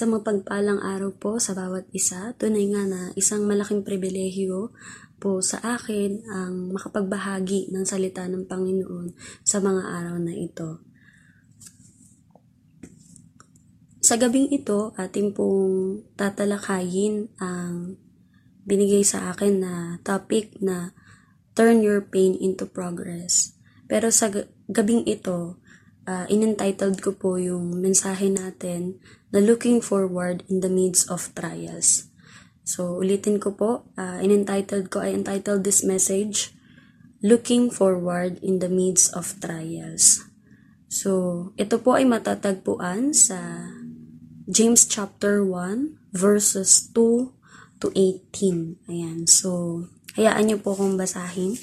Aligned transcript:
Sa 0.00 0.08
mapagpalang 0.08 0.80
araw 0.80 1.12
po 1.12 1.36
sa 1.36 1.52
bawat 1.52 1.84
isa, 1.92 2.32
tunay 2.40 2.72
nga 2.72 2.88
na 2.88 3.12
isang 3.20 3.44
malaking 3.44 3.84
pribilehyo 3.84 4.72
po 5.20 5.44
sa 5.44 5.60
akin 5.76 6.24
ang 6.24 6.72
makapagbahagi 6.72 7.68
ng 7.68 7.84
salita 7.84 8.24
ng 8.24 8.48
Panginoon 8.48 9.12
sa 9.44 9.60
mga 9.60 10.00
araw 10.00 10.16
na 10.16 10.32
ito. 10.32 10.80
Sa 14.00 14.16
gabing 14.16 14.48
ito, 14.48 14.96
ating 14.96 15.36
pong 15.36 16.00
tatalakayin 16.16 17.28
ang 17.36 18.00
binigay 18.64 19.04
sa 19.04 19.36
akin 19.36 19.60
na 19.60 20.00
topic 20.00 20.56
na 20.64 20.96
Turn 21.52 21.84
Your 21.84 22.08
Pain 22.08 22.40
into 22.40 22.64
Progress. 22.64 23.52
Pero 23.84 24.08
sa 24.08 24.32
gabing 24.64 25.04
ito, 25.04 25.59
uh, 26.10 26.26
in-entitled 26.26 26.98
ko 26.98 27.14
po 27.14 27.38
yung 27.38 27.78
mensahe 27.78 28.26
natin 28.26 28.98
na 29.30 29.38
looking 29.38 29.78
forward 29.78 30.42
in 30.50 30.58
the 30.58 30.66
midst 30.66 31.06
of 31.06 31.30
trials. 31.38 32.10
So, 32.66 32.98
ulitin 32.98 33.38
ko 33.38 33.54
po, 33.54 33.70
uh, 33.94 34.18
in-entitled 34.18 34.90
ko, 34.90 35.06
I 35.06 35.14
entitled 35.14 35.62
this 35.62 35.86
message, 35.86 36.50
Looking 37.22 37.70
Forward 37.70 38.40
in 38.40 38.64
the 38.64 38.72
Midst 38.72 39.12
of 39.12 39.36
Trials. 39.44 40.24
So, 40.88 41.52
ito 41.60 41.76
po 41.78 41.94
ay 41.94 42.08
matatagpuan 42.08 43.12
sa 43.12 43.68
James 44.48 44.88
chapter 44.88 45.44
1, 45.44 46.16
verses 46.16 46.90
2 46.96 47.30
to 47.84 47.86
18. 47.92 48.88
Ayan, 48.88 49.28
so, 49.28 49.84
hayaan 50.16 50.48
niyo 50.48 50.58
po 50.64 50.74
akong 50.74 50.96
basahin 50.96 51.60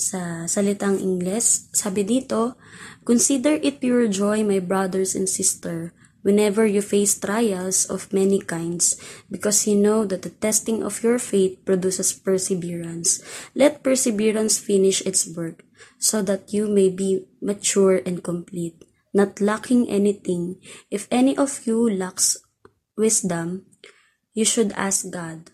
sa 0.00 0.48
salitang 0.48 0.96
Ingles. 0.96 1.68
Sabi 1.76 2.08
dito, 2.08 2.56
Consider 3.04 3.60
it 3.60 3.84
pure 3.84 4.08
joy, 4.08 4.40
my 4.40 4.56
brothers 4.56 5.12
and 5.12 5.28
sister, 5.28 5.92
whenever 6.24 6.64
you 6.64 6.80
face 6.80 7.16
trials 7.18 7.84
of 7.88 8.12
many 8.12 8.40
kinds, 8.40 8.96
because 9.28 9.66
you 9.68 9.76
know 9.76 10.04
that 10.04 10.22
the 10.22 10.32
testing 10.32 10.82
of 10.82 11.04
your 11.04 11.18
faith 11.18 11.60
produces 11.64 12.12
perseverance. 12.12 13.20
Let 13.52 13.84
perseverance 13.84 14.56
finish 14.60 15.00
its 15.04 15.28
work, 15.28 15.64
so 15.98 16.22
that 16.22 16.52
you 16.52 16.68
may 16.68 16.88
be 16.88 17.28
mature 17.40 18.00
and 18.04 18.24
complete, 18.24 18.84
not 19.12 19.40
lacking 19.40 19.88
anything. 19.88 20.60
If 20.90 21.08
any 21.10 21.36
of 21.36 21.66
you 21.66 21.88
lacks 21.88 22.36
wisdom, 22.96 23.66
you 24.34 24.44
should 24.44 24.72
ask 24.76 25.10
God, 25.10 25.50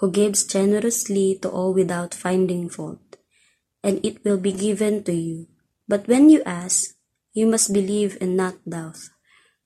who 0.00 0.10
gives 0.10 0.46
generously 0.46 1.38
to 1.42 1.50
all 1.50 1.74
without 1.74 2.14
finding 2.14 2.70
fault 2.70 3.03
and 3.84 4.00
it 4.00 4.24
will 4.24 4.40
be 4.40 4.50
given 4.50 5.04
to 5.04 5.12
you. 5.12 5.46
But 5.86 6.08
when 6.08 6.32
you 6.32 6.42
ask, 6.48 6.96
you 7.36 7.46
must 7.46 7.76
believe 7.76 8.16
and 8.20 8.34
not 8.34 8.56
doubt, 8.64 9.12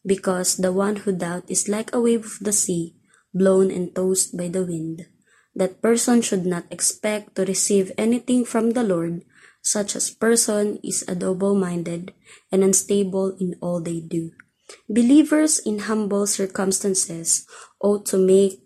because 0.04 0.58
the 0.58 0.74
one 0.74 1.06
who 1.06 1.14
doubts 1.14 1.50
is 1.50 1.70
like 1.70 1.94
a 1.94 2.02
wave 2.02 2.26
of 2.26 2.38
the 2.42 2.52
sea, 2.52 2.98
blown 3.32 3.70
and 3.70 3.94
tossed 3.94 4.36
by 4.36 4.48
the 4.48 4.66
wind. 4.66 5.06
That 5.54 5.80
person 5.80 6.20
should 6.20 6.44
not 6.44 6.66
expect 6.70 7.36
to 7.36 7.46
receive 7.46 7.94
anything 7.96 8.44
from 8.44 8.72
the 8.74 8.82
Lord. 8.82 9.22
Such 9.62 9.94
a 9.94 10.02
person 10.18 10.78
is 10.82 11.04
a 11.06 11.14
double-minded 11.14 12.14
and 12.50 12.64
unstable 12.64 13.36
in 13.38 13.54
all 13.60 13.80
they 13.80 14.00
do. 14.00 14.32
Believers 14.88 15.58
in 15.58 15.86
humble 15.86 16.26
circumstances 16.26 17.46
ought 17.80 18.06
to 18.06 18.18
make 18.18 18.60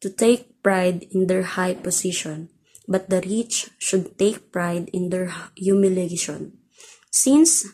to 0.00 0.10
take 0.10 0.62
pride 0.62 1.06
in 1.10 1.26
their 1.26 1.42
high 1.42 1.74
position 1.74 2.50
but 2.88 3.10
the 3.10 3.20
rich 3.22 3.70
should 3.78 4.18
take 4.18 4.52
pride 4.52 4.88
in 4.92 5.10
their 5.10 5.34
humiliation, 5.56 6.58
since 7.10 7.66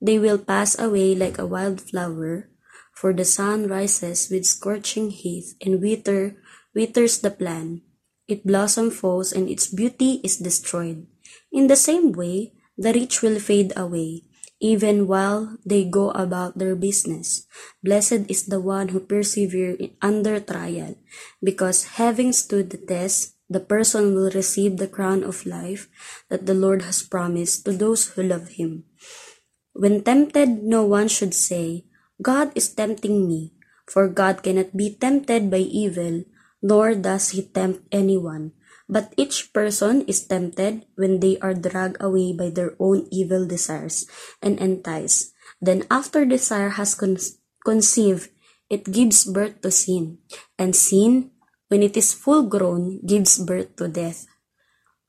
they 0.00 0.18
will 0.18 0.38
pass 0.38 0.78
away 0.78 1.14
like 1.14 1.38
a 1.38 1.46
wild 1.46 1.80
flower, 1.80 2.48
for 2.92 3.12
the 3.12 3.24
sun 3.24 3.68
rises 3.68 4.28
with 4.30 4.46
scorching 4.46 5.10
heat 5.10 5.44
and 5.60 5.80
wither, 5.80 6.36
withers 6.74 7.18
the 7.20 7.30
plant. 7.30 7.82
Its 8.28 8.42
blossom 8.44 8.90
falls 8.90 9.32
and 9.32 9.48
its 9.48 9.66
beauty 9.66 10.20
is 10.24 10.38
destroyed. 10.38 11.06
In 11.52 11.66
the 11.68 11.76
same 11.76 12.12
way, 12.12 12.52
the 12.76 12.92
rich 12.92 13.22
will 13.22 13.38
fade 13.38 13.72
away, 13.76 14.22
even 14.60 15.06
while 15.06 15.58
they 15.64 15.84
go 15.84 16.10
about 16.10 16.56
their 16.58 16.74
business. 16.74 17.46
Blessed 17.82 18.30
is 18.30 18.46
the 18.46 18.60
one 18.60 18.88
who 18.88 19.00
perseveres 19.00 19.92
under 20.00 20.40
trial, 20.40 20.96
because 21.42 22.00
having 22.00 22.32
stood 22.32 22.70
the 22.70 22.78
test, 22.78 23.33
the 23.54 23.62
person 23.62 24.18
will 24.18 24.34
receive 24.34 24.76
the 24.82 24.90
crown 24.90 25.22
of 25.22 25.46
life 25.46 25.86
that 26.26 26.50
the 26.50 26.58
Lord 26.58 26.82
has 26.82 27.06
promised 27.06 27.62
to 27.64 27.70
those 27.70 28.12
who 28.12 28.26
love 28.26 28.58
him. 28.58 28.82
When 29.78 30.02
tempted, 30.02 30.66
no 30.66 30.82
one 30.82 31.06
should 31.06 31.32
say, 31.32 31.86
God 32.18 32.50
is 32.58 32.74
tempting 32.74 33.30
me, 33.30 33.54
for 33.86 34.10
God 34.10 34.42
cannot 34.42 34.74
be 34.74 34.98
tempted 34.98 35.54
by 35.54 35.62
evil, 35.62 36.26
nor 36.58 36.98
does 36.98 37.30
he 37.30 37.46
tempt 37.46 37.86
anyone. 37.94 38.58
But 38.90 39.14
each 39.16 39.54
person 39.54 40.02
is 40.10 40.26
tempted 40.26 40.84
when 40.98 41.22
they 41.22 41.38
are 41.38 41.54
dragged 41.54 42.02
away 42.02 42.34
by 42.34 42.50
their 42.50 42.74
own 42.82 43.06
evil 43.14 43.46
desires 43.46 44.10
and 44.42 44.58
enticed. 44.58 45.32
Then 45.62 45.86
after 45.90 46.26
desire 46.26 46.74
has 46.74 46.94
con- 46.94 47.22
conceived, 47.64 48.34
it 48.68 48.90
gives 48.90 49.24
birth 49.24 49.60
to 49.62 49.70
sin, 49.70 50.18
and 50.58 50.74
sin, 50.74 51.30
when 51.68 51.82
it 51.82 51.96
is 51.96 52.12
full 52.12 52.42
grown, 52.44 53.00
gives 53.04 53.38
birth 53.38 53.76
to 53.76 53.88
death. 53.88 54.26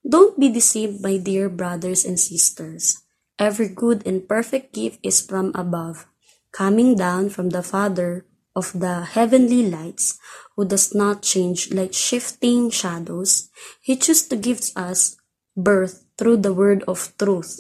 Don't 0.08 0.40
be 0.40 0.50
deceived, 0.50 1.02
my 1.02 1.18
dear 1.18 1.50
brothers 1.50 2.06
and 2.06 2.20
sisters. 2.20 3.02
Every 3.38 3.68
good 3.68 4.06
and 4.06 4.28
perfect 4.28 4.74
gift 4.74 5.00
is 5.04 5.20
from 5.20 5.52
above, 5.56 6.08
coming 6.52 6.96
down 6.96 7.30
from 7.30 7.50
the 7.50 7.64
Father 7.64 8.26
of 8.56 8.72
the 8.72 9.04
heavenly 9.04 9.68
lights, 9.68 10.18
who 10.56 10.64
does 10.64 10.96
not 10.96 11.22
change 11.22 11.74
like 11.74 11.94
shifting 11.94 12.70
shadows. 12.70 13.50
He 13.82 13.98
chose 13.98 14.24
to 14.30 14.38
give 14.38 14.62
us 14.76 15.18
birth 15.58 16.06
through 16.18 16.38
the 16.38 16.54
word 16.54 16.84
of 16.88 17.12
truth, 17.18 17.60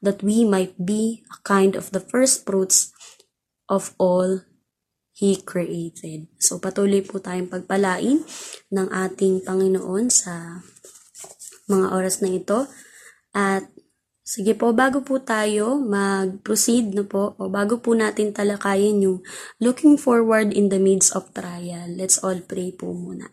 that 0.00 0.22
we 0.22 0.44
might 0.44 0.86
be 0.86 1.24
a 1.32 1.42
kind 1.42 1.74
of 1.74 1.90
the 1.90 2.00
first 2.00 2.46
fruits 2.46 2.92
of 3.68 3.94
all 3.98 4.42
He 5.16 5.40
created. 5.40 6.28
So, 6.36 6.60
patuloy 6.60 7.00
po 7.00 7.24
tayong 7.24 7.48
pagpalain 7.48 8.20
ng 8.68 8.88
ating 8.92 9.48
Panginoon 9.48 10.12
sa 10.12 10.60
mga 11.72 11.86
oras 11.96 12.20
na 12.20 12.36
ito. 12.36 12.68
At, 13.32 13.64
sige 14.20 14.52
po, 14.52 14.76
bago 14.76 15.00
po 15.00 15.16
tayo 15.24 15.80
mag-proceed 15.80 16.92
no 16.92 17.08
po, 17.08 17.32
o 17.40 17.48
bago 17.48 17.80
po 17.80 17.96
natin 17.96 18.36
talakayin 18.36 19.08
yung 19.08 19.18
looking 19.56 19.96
forward 19.96 20.52
in 20.52 20.68
the 20.68 20.76
midst 20.76 21.16
of 21.16 21.32
trial, 21.32 21.88
let's 21.96 22.20
all 22.20 22.36
pray 22.44 22.68
po 22.76 22.92
muna. 22.92 23.32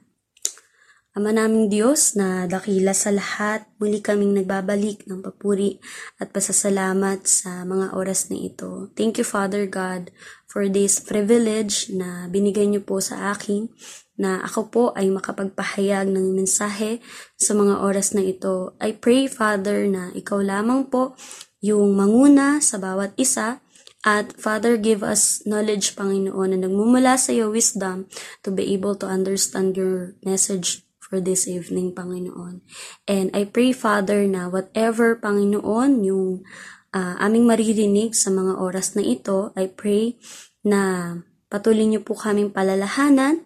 Ama 1.13 1.29
naming 1.29 1.69
Diyos 1.69 2.18
na 2.18 2.50
dakila 2.50 2.90
sa 2.97 3.13
lahat, 3.13 3.69
muli 3.78 4.01
kaming 4.01 4.34
nagbabalik 4.34 5.06
ng 5.06 5.22
papuri 5.22 5.78
at 6.18 6.34
pasasalamat 6.34 7.29
sa 7.29 7.62
mga 7.69 7.94
oras 7.94 8.34
na 8.34 8.41
ito. 8.41 8.90
Thank 8.97 9.22
you 9.22 9.28
Father 9.28 9.69
God 9.69 10.09
for 10.50 10.66
this 10.66 10.97
privilege 10.97 11.94
na 11.94 12.25
binigay 12.34 12.66
niyo 12.66 12.81
po 12.81 12.97
sa 12.97 13.29
akin 13.29 13.69
na 14.18 14.41
ako 14.41 14.62
po 14.73 14.84
ay 14.97 15.13
makapagpahayag 15.13 16.09
ng 16.09 16.34
mensahe 16.34 16.97
sa 17.38 17.53
mga 17.53 17.85
oras 17.85 18.18
na 18.18 18.25
ito. 18.25 18.73
I 18.81 18.97
pray 18.97 19.29
Father 19.29 19.85
na 19.85 20.09
ikaw 20.18 20.41
lamang 20.41 20.90
po 20.90 21.13
yung 21.62 21.94
manguna 21.94 22.57
sa 22.57 22.81
bawat 22.81 23.13
isa 23.22 23.62
at 24.03 24.35
Father, 24.35 24.75
give 24.75 25.00
us 25.00 25.46
knowledge, 25.47 25.96
Panginoon, 25.96 26.52
na 26.52 26.59
nagmumula 26.68 27.16
sa 27.16 27.31
iyo 27.31 27.53
wisdom 27.53 28.12
to 28.44 28.52
be 28.52 28.75
able 28.75 29.00
to 29.00 29.07
understand 29.07 29.79
your 29.79 30.18
message 30.28 30.84
for 31.13 31.22
this 31.22 31.46
evening, 31.46 31.94
Panginoon. 31.94 32.66
And 33.06 33.29
I 33.38 33.46
pray, 33.46 33.69
Father, 33.69 34.25
na 34.25 34.50
whatever, 34.50 35.13
Panginoon, 35.22 36.01
yung 36.01 36.41
uh, 36.90 37.16
aming 37.22 37.46
maririnig 37.46 38.18
sa 38.18 38.34
mga 38.34 38.57
oras 38.57 38.97
na 38.97 39.06
ito, 39.06 39.53
I 39.53 39.69
pray 39.69 40.18
na 40.66 41.13
patuloy 41.53 41.85
niyo 41.85 42.02
po 42.02 42.18
kaming 42.18 42.50
palalahanan. 42.50 43.46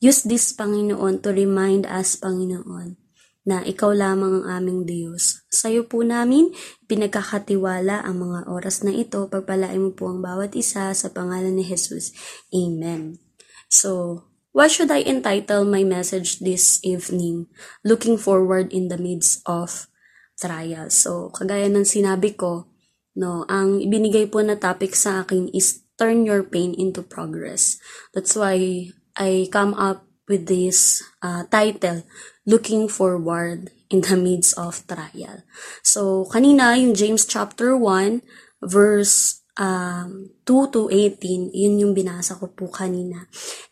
Use 0.00 0.24
this, 0.24 0.56
Panginoon, 0.56 1.20
to 1.20 1.36
remind 1.36 1.84
us, 1.84 2.16
Panginoon, 2.16 2.96
na 3.44 3.60
ikaw 3.60 3.92
lamang 3.92 4.40
ang 4.40 4.64
aming 4.64 4.88
Diyos. 4.88 5.44
Sa 5.52 5.68
iyo 5.68 5.84
po 5.84 6.00
namin, 6.00 6.56
pinagkakatiwala 6.88 8.00
ang 8.00 8.16
mga 8.16 8.48
oras 8.48 8.80
na 8.80 8.96
ito. 8.96 9.28
Pagpalain 9.28 9.76
mo 9.76 9.92
po 9.92 10.08
ang 10.08 10.24
bawat 10.24 10.56
isa 10.56 10.88
sa 10.96 11.08
pangalan 11.12 11.52
ni 11.52 11.68
Jesus. 11.68 12.16
Amen. 12.48 13.20
So, 13.68 14.24
What 14.54 14.70
should 14.70 14.94
I 14.94 15.02
entitle 15.02 15.66
my 15.66 15.82
message 15.82 16.38
this 16.38 16.78
evening? 16.86 17.50
Looking 17.82 18.14
forward 18.14 18.70
in 18.70 18.86
the 18.86 18.94
midst 18.94 19.42
of 19.50 19.90
trials. 20.38 20.94
So, 20.94 21.34
kagaya 21.34 21.66
ng 21.66 21.82
sinabi 21.82 22.38
ko, 22.38 22.70
no, 23.18 23.42
ang 23.50 23.82
ibinigay 23.82 24.30
po 24.30 24.46
na 24.46 24.54
topic 24.54 24.94
sa 24.94 25.26
akin 25.26 25.50
is 25.50 25.82
turn 25.98 26.22
your 26.22 26.46
pain 26.46 26.70
into 26.70 27.02
progress. 27.02 27.82
That's 28.14 28.38
why 28.38 28.94
I 29.18 29.50
come 29.50 29.74
up 29.74 30.06
with 30.30 30.46
this 30.46 31.02
uh, 31.18 31.50
title, 31.50 32.06
Looking 32.46 32.86
Forward 32.86 33.74
in 33.90 34.06
the 34.06 34.14
Midst 34.14 34.54
of 34.54 34.86
Trial. 34.86 35.42
So, 35.82 36.30
kanina, 36.30 36.78
yung 36.78 36.94
James 36.94 37.26
chapter 37.26 37.74
1, 37.74 38.22
verse 38.62 39.42
um, 39.58 40.30
2 40.46 40.74
to 40.74 40.90
18, 40.90 41.50
yun 41.54 41.80
yung 41.80 41.94
binasa 41.94 42.38
ko 42.38 42.50
po 42.50 42.70
kanina. 42.70 43.26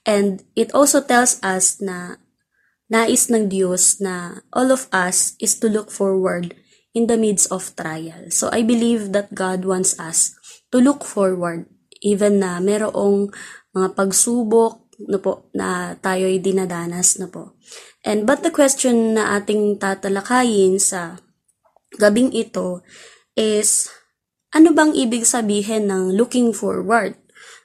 And 0.07 0.43
it 0.55 0.75
also 0.75 1.03
tells 1.03 1.39
us 1.43 1.83
na 1.83 2.23
nais 2.93 3.33
ng 3.33 3.49
Diyos 3.49 4.03
na 4.03 4.45
all 4.53 4.69
of 4.69 4.87
us 4.93 5.39
is 5.41 5.57
to 5.63 5.71
look 5.71 5.89
forward 5.89 6.55
in 6.93 7.09
the 7.09 7.17
midst 7.17 7.49
of 7.49 7.73
trial. 7.73 8.29
So 8.29 8.53
I 8.53 8.63
believe 8.63 9.17
that 9.17 9.33
God 9.33 9.65
wants 9.65 9.97
us 9.97 10.37
to 10.71 10.79
look 10.79 11.05
forward 11.05 11.67
even 12.03 12.43
na 12.43 12.61
merong 12.61 13.33
mga 13.73 13.97
pagsubok 13.97 14.83
no 15.09 15.19
po, 15.19 15.51
na 15.57 15.99
tayo'y 15.99 16.39
dinadanas 16.39 17.19
na 17.19 17.27
po. 17.27 17.57
And 18.05 18.29
but 18.29 18.45
the 18.45 18.53
question 18.55 19.17
na 19.17 19.39
ating 19.39 19.81
tatalakayin 19.81 20.79
sa 20.79 21.19
gabing 21.97 22.31
ito 22.35 22.83
is 23.35 23.89
ano 24.53 24.77
bang 24.77 24.93
ibig 24.93 25.25
sabihin 25.25 25.89
ng 25.89 26.13
looking 26.13 26.53
forward? 26.53 27.17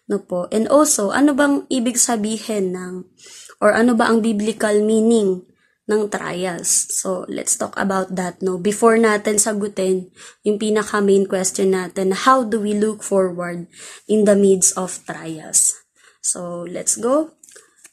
No 0.08 0.24
po. 0.24 0.48
And 0.56 0.72
also, 0.72 1.12
ano 1.12 1.36
bang 1.36 1.68
ibig 1.68 2.00
sabihin 2.00 2.72
ng 2.72 3.04
or 3.60 3.76
ano 3.76 3.92
ba 3.92 4.08
ang 4.08 4.24
biblical 4.24 4.80
meaning 4.80 5.44
ng 5.92 6.08
trials? 6.08 6.72
So, 6.96 7.28
let's 7.28 7.60
talk 7.60 7.76
about 7.76 8.16
that 8.16 8.40
no. 8.40 8.56
Before 8.56 8.96
natin 8.96 9.36
sagutin 9.36 10.16
yung 10.48 10.56
pinaka 10.56 11.04
main 11.04 11.28
question 11.28 11.76
natin, 11.76 12.16
how 12.16 12.48
do 12.48 12.64
we 12.64 12.72
look 12.72 13.04
forward 13.04 13.68
in 14.08 14.24
the 14.24 14.40
midst 14.40 14.80
of 14.80 15.04
trials? 15.04 15.76
So, 16.24 16.64
let's 16.64 16.96
go. 16.96 17.36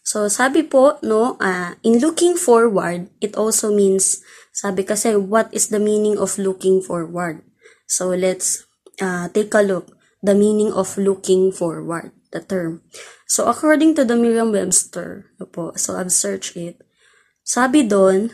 So, 0.06 0.31
sabi 0.31 0.62
po, 0.69 1.00
no, 1.02 1.35
uh, 1.43 1.75
in 1.82 1.99
looking 1.99 2.37
forward, 2.37 3.08
it 3.25 3.35
also 3.35 3.73
means, 3.73 4.20
sabi 4.52 4.85
kasi, 4.85 5.17
what 5.17 5.49
is 5.50 5.73
the 5.73 5.81
meaning 5.81 6.20
of 6.20 6.37
looking 6.37 6.85
forward? 6.85 7.41
So, 7.88 8.12
let's 8.12 8.69
uh, 9.00 9.29
take 9.31 9.55
a 9.55 9.62
look. 9.62 9.94
The 10.25 10.35
meaning 10.35 10.73
of 10.73 10.96
looking 10.96 11.52
forward, 11.52 12.12
the 12.32 12.41
term. 12.41 12.81
So, 13.29 13.44
according 13.44 13.94
to 14.00 14.05
the 14.05 14.17
Merriam-Webster, 14.17 15.37
no 15.37 15.46
po, 15.46 15.76
so 15.76 16.00
I've 16.00 16.12
searched 16.12 16.56
it, 16.56 16.81
sabi 17.44 17.85
doon, 17.85 18.32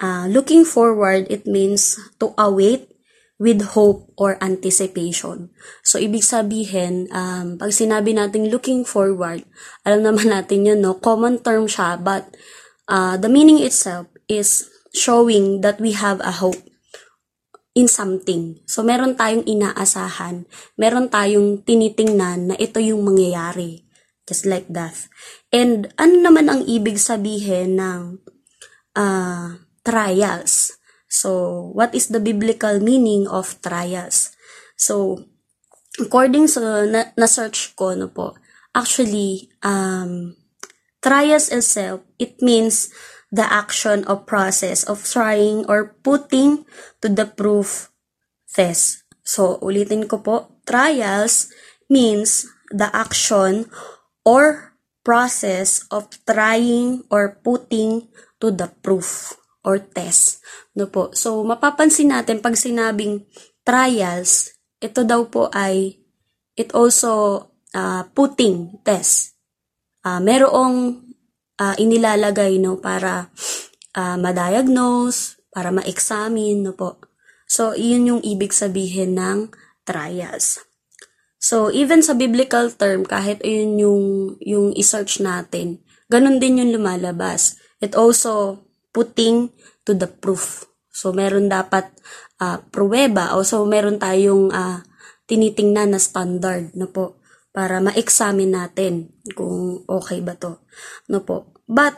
uh, 0.00 0.28
looking 0.32 0.64
forward, 0.64 1.28
it 1.28 1.44
means 1.44 2.00
to 2.20 2.32
await 2.40 2.88
with 3.36 3.76
hope 3.76 4.08
or 4.16 4.40
anticipation. 4.40 5.52
So, 5.84 6.00
ibig 6.00 6.24
sabihin, 6.24 7.12
um, 7.12 7.60
pag 7.60 7.72
sinabi 7.72 8.16
natin 8.16 8.48
looking 8.48 8.88
forward, 8.88 9.44
alam 9.84 10.08
naman 10.08 10.32
natin 10.36 10.64
yun, 10.64 10.80
no? 10.80 10.96
Common 10.96 11.44
term 11.44 11.68
siya, 11.68 12.00
but 12.00 12.32
uh, 12.88 13.20
the 13.20 13.28
meaning 13.28 13.60
itself 13.60 14.08
is 14.24 14.72
showing 14.96 15.60
that 15.60 15.76
we 15.80 15.92
have 15.92 16.20
a 16.24 16.40
hope 16.40 16.56
in 17.76 17.86
something. 17.86 18.56
So, 18.64 18.80
meron 18.80 19.20
tayong 19.20 19.44
inaasahan, 19.44 20.48
meron 20.80 21.12
tayong 21.12 21.60
tinitingnan 21.60 22.50
na 22.50 22.56
ito 22.56 22.80
yung 22.80 23.04
mangyayari. 23.04 23.84
Just 24.26 24.48
like 24.48 24.66
that. 24.72 24.96
And 25.54 25.92
ano 26.00 26.18
naman 26.18 26.50
ang 26.50 26.66
ibig 26.66 26.98
sabihin 26.98 27.78
ng 27.78 28.18
uh, 28.98 29.60
trials? 29.86 30.74
So, 31.06 31.70
what 31.76 31.94
is 31.94 32.10
the 32.10 32.18
biblical 32.18 32.82
meaning 32.82 33.30
of 33.30 33.54
trials? 33.62 34.34
So, 34.74 35.22
according 36.00 36.50
sa 36.50 36.82
na, 36.90 37.14
na-search 37.14 37.78
ko, 37.78 37.94
no 37.94 38.10
po, 38.10 38.34
actually, 38.74 39.52
um, 39.62 40.34
trials 40.98 41.54
itself, 41.54 42.02
it 42.18 42.42
means 42.42 42.90
the 43.30 43.46
action 43.46 44.06
or 44.06 44.22
process 44.22 44.86
of 44.86 45.02
trying 45.02 45.66
or 45.66 45.96
putting 46.02 46.64
to 47.02 47.08
the 47.10 47.26
proof 47.26 47.90
test. 48.46 49.04
So, 49.26 49.58
ulitin 49.60 50.06
ko 50.06 50.22
po, 50.22 50.36
trials 50.62 51.50
means 51.90 52.46
the 52.70 52.88
action 52.94 53.66
or 54.22 54.74
process 55.02 55.86
of 55.90 56.10
trying 56.26 57.06
or 57.10 57.38
putting 57.42 58.10
to 58.42 58.50
the 58.50 58.70
proof 58.82 59.34
or 59.66 59.78
test. 59.82 60.42
No 60.78 60.86
po. 60.90 61.10
So, 61.14 61.42
mapapansin 61.42 62.14
natin 62.14 62.42
pag 62.42 62.54
sinabing 62.54 63.26
trials, 63.66 64.54
ito 64.78 65.02
daw 65.02 65.26
po 65.26 65.50
ay 65.50 65.98
it 66.56 66.72
also 66.72 67.42
uh, 67.74 68.02
putting 68.14 68.80
test. 68.82 69.36
Uh, 70.06 70.22
merong 70.22 71.05
uh, 71.60 71.74
inilalagay 71.76 72.60
no 72.60 72.80
para 72.80 73.32
uh, 73.96 74.16
ma-diagnose, 74.20 75.40
para 75.52 75.72
ma-examine 75.72 76.60
no 76.60 76.72
po. 76.76 77.00
So, 77.46 77.72
iyon 77.78 78.10
yung 78.10 78.22
ibig 78.26 78.50
sabihin 78.50 79.16
ng 79.16 79.54
trials. 79.86 80.66
So, 81.38 81.70
even 81.70 82.02
sa 82.02 82.18
biblical 82.18 82.74
term, 82.74 83.06
kahit 83.06 83.38
ayun 83.46 83.78
yung, 83.78 84.04
yung 84.42 84.66
i-search 84.74 85.22
natin, 85.22 85.78
ganun 86.10 86.42
din 86.42 86.58
yung 86.58 86.74
lumalabas. 86.74 87.54
It 87.78 87.94
also 87.94 88.66
putting 88.90 89.54
to 89.86 89.94
the 89.94 90.10
proof. 90.10 90.66
So, 90.90 91.14
meron 91.14 91.46
dapat 91.46 91.86
uh, 92.40 92.58
pruweba 92.68 93.36
o 93.36 93.44
so 93.44 93.64
meron 93.64 94.00
tayong 94.00 94.52
uh, 94.52 94.84
tinitingnan 95.26 95.96
na 95.96 96.00
standard 96.00 96.72
no 96.76 96.90
po 96.90 97.18
para 97.56 97.80
ma-examine 97.80 98.52
natin 98.52 99.16
kung 99.32 99.80
okay 99.88 100.20
ba 100.20 100.36
to. 100.36 100.60
No 101.08 101.24
po? 101.24 101.56
But 101.64 101.96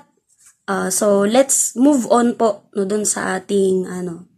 uh, 0.71 0.95
so 0.95 1.27
let's 1.27 1.75
move 1.75 2.07
on 2.15 2.39
po 2.39 2.71
no 2.79 2.87
dun 2.87 3.03
sa 3.03 3.43
ating 3.43 3.91
ano 3.91 4.31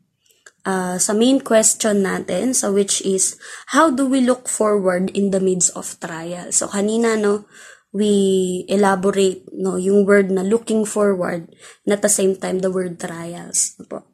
uh, 0.65 0.97
sa 0.97 1.13
main 1.13 1.45
question 1.45 2.09
natin 2.09 2.57
so 2.57 2.73
which 2.73 3.05
is 3.05 3.37
how 3.77 3.93
do 3.93 4.09
we 4.09 4.25
look 4.25 4.49
forward 4.49 5.13
in 5.13 5.29
the 5.29 5.43
midst 5.45 5.77
of 5.77 5.93
trial? 6.01 6.49
So 6.57 6.73
kanina 6.73 7.21
no 7.21 7.45
we 7.93 8.65
elaborate 8.71 9.45
no 9.53 9.77
yung 9.77 10.09
word 10.09 10.33
na 10.33 10.47
looking 10.47 10.89
forward 10.89 11.53
and 11.85 11.91
at 11.93 12.01
the 12.01 12.09
same 12.09 12.39
time 12.39 12.65
the 12.65 12.73
word 12.73 12.97
trials 12.97 13.77
po. 13.85 14.10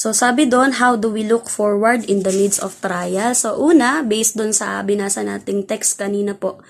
So 0.00 0.16
sabi 0.16 0.48
doon 0.48 0.80
how 0.80 0.96
do 0.96 1.12
we 1.12 1.28
look 1.28 1.52
forward 1.52 2.08
in 2.08 2.24
the 2.24 2.32
midst 2.32 2.64
of 2.64 2.72
trials? 2.80 3.44
So 3.44 3.60
una 3.60 4.00
based 4.00 4.32
doon 4.32 4.56
sa 4.56 4.80
binasa 4.80 5.20
nating 5.20 5.68
text 5.68 6.00
kanina 6.00 6.32
po 6.32 6.64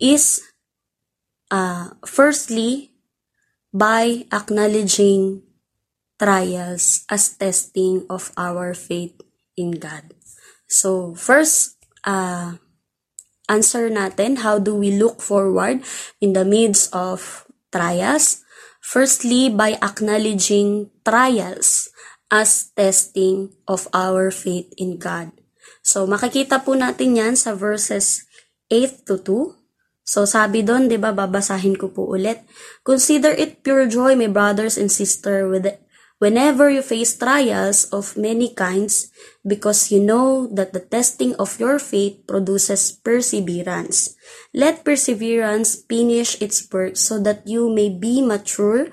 is 0.00 0.40
uh, 1.52 1.92
firstly 2.08 2.96
by 3.68 4.24
acknowledging 4.32 5.44
trials 6.16 7.04
as 7.12 7.36
testing 7.36 8.08
of 8.08 8.32
our 8.40 8.72
faith 8.72 9.12
in 9.60 9.76
God. 9.76 10.16
So 10.64 11.12
first 11.20 11.76
uh, 12.08 12.56
answer 13.44 13.92
natin, 13.92 14.40
how 14.40 14.56
do 14.56 14.72
we 14.72 14.96
look 14.96 15.20
forward 15.20 15.84
in 16.16 16.32
the 16.32 16.48
midst 16.48 16.96
of 16.96 17.44
trials? 17.68 18.40
Firstly, 18.80 19.52
by 19.52 19.76
acknowledging 19.84 20.88
trials 21.04 21.92
as 22.30 22.70
testing 22.72 23.50
of 23.66 23.90
our 23.92 24.30
faith 24.30 24.70
in 24.78 24.96
God. 24.96 25.34
So, 25.82 26.06
makikita 26.06 26.62
po 26.62 26.78
natin 26.78 27.18
yan 27.18 27.34
sa 27.34 27.52
verses 27.52 28.24
8 28.70 29.04
to 29.10 29.18
2. 29.18 29.58
So, 30.06 30.26
sabi 30.26 30.62
doon, 30.62 30.90
di 30.90 30.98
ba, 30.98 31.14
babasahin 31.14 31.78
ko 31.78 31.90
po 31.90 32.06
ulit. 32.06 32.42
Consider 32.86 33.30
it 33.34 33.62
pure 33.62 33.86
joy, 33.86 34.14
my 34.14 34.30
brothers 34.30 34.78
and 34.78 34.90
sisters, 34.90 35.46
with 35.46 35.66
whenever 36.18 36.68
you 36.68 36.82
face 36.82 37.16
trials 37.16 37.88
of 37.94 38.18
many 38.18 38.52
kinds, 38.52 39.08
because 39.42 39.90
you 39.90 40.02
know 40.02 40.46
that 40.52 40.74
the 40.74 40.82
testing 40.82 41.34
of 41.38 41.58
your 41.58 41.78
faith 41.78 42.26
produces 42.26 42.92
perseverance. 42.92 44.14
Let 44.52 44.84
perseverance 44.84 45.80
finish 45.88 46.36
its 46.42 46.62
work 46.68 46.98
so 46.98 47.22
that 47.22 47.46
you 47.46 47.72
may 47.72 47.88
be 47.88 48.20
mature 48.20 48.92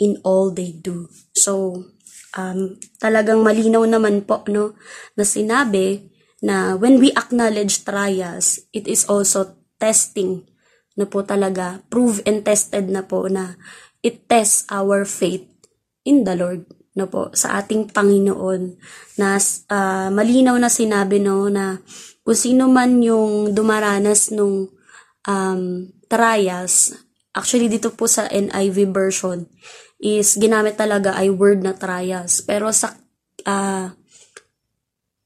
in 0.00 0.20
all 0.24 0.52
they 0.52 0.72
do. 0.72 1.08
So, 1.32 1.84
um, 2.36 2.76
talagang 3.00 3.40
malinaw 3.40 3.84
naman 3.88 4.24
po, 4.28 4.44
no, 4.48 4.76
na 5.16 5.24
sinabi 5.24 6.08
na 6.44 6.76
when 6.76 7.00
we 7.00 7.12
acknowledge 7.16 7.84
trials, 7.84 8.60
it 8.76 8.84
is 8.84 9.08
also 9.08 9.56
testing 9.80 10.44
na 10.96 11.04
po 11.04 11.24
talaga, 11.24 11.84
prove 11.92 12.24
and 12.24 12.44
tested 12.44 12.88
na 12.88 13.04
po 13.04 13.28
na 13.28 13.60
it 14.00 14.28
tests 14.28 14.64
our 14.72 15.04
faith 15.04 15.44
in 16.06 16.24
the 16.24 16.36
Lord 16.38 16.64
no 16.96 17.12
po 17.12 17.28
sa 17.36 17.60
ating 17.60 17.92
Panginoon 17.92 18.80
na 19.20 19.36
uh, 19.68 20.08
malinaw 20.08 20.56
na 20.56 20.72
sinabi 20.72 21.20
no 21.20 21.52
na 21.52 21.76
kung 22.24 22.38
sino 22.38 22.72
man 22.72 23.04
yung 23.04 23.52
dumaranas 23.52 24.32
nung 24.32 24.72
um, 25.28 25.62
trials, 26.10 26.96
actually 27.36 27.70
dito 27.70 27.94
po 27.94 28.10
sa 28.10 28.26
NIV 28.26 28.90
version, 28.90 29.46
is 30.00 30.36
ginamit 30.36 30.76
talaga 30.76 31.16
ay 31.16 31.32
word 31.32 31.64
na 31.64 31.72
trials. 31.72 32.44
Pero 32.44 32.68
sa 32.72 32.92
uh, 33.48 33.88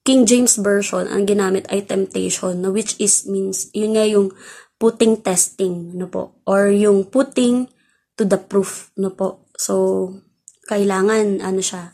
King 0.00 0.24
James 0.24 0.56
Version, 0.58 1.06
ang 1.06 1.28
ginamit 1.28 1.68
ay 1.68 1.84
temptation, 1.84 2.56
which 2.72 2.96
is 2.98 3.28
means, 3.28 3.68
yun 3.76 3.94
nga 3.94 4.06
yung 4.08 4.32
putting 4.80 5.20
testing, 5.20 5.92
no 5.92 6.08
po, 6.08 6.40
or 6.48 6.72
yung 6.72 7.04
putting 7.04 7.68
to 8.16 8.24
the 8.24 8.40
proof, 8.40 8.88
no 8.96 9.12
po. 9.12 9.44
So, 9.60 10.08
kailangan, 10.72 11.44
ano 11.44 11.60
siya, 11.60 11.92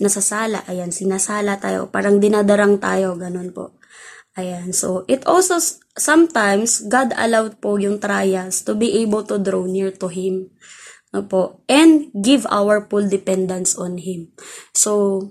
nasasala, 0.00 0.64
ayan, 0.66 0.88
sinasala 0.88 1.60
tayo, 1.60 1.92
parang 1.92 2.16
dinadarang 2.16 2.80
tayo, 2.80 3.12
ganun 3.20 3.52
po. 3.52 3.76
Ayan, 4.40 4.72
so, 4.72 5.04
it 5.04 5.26
also, 5.28 5.60
sometimes, 6.00 6.88
God 6.88 7.12
allowed 7.12 7.60
po 7.60 7.76
yung 7.76 8.00
trials 8.00 8.64
to 8.64 8.72
be 8.72 9.04
able 9.04 9.28
to 9.28 9.36
draw 9.36 9.68
near 9.68 9.92
to 9.92 10.08
Him. 10.08 10.48
No 11.08 11.24
po, 11.24 11.64
and 11.68 12.12
give 12.12 12.44
our 12.52 12.84
full 12.84 13.08
dependence 13.08 13.72
on 13.80 13.96
Him. 13.96 14.32
So, 14.76 15.24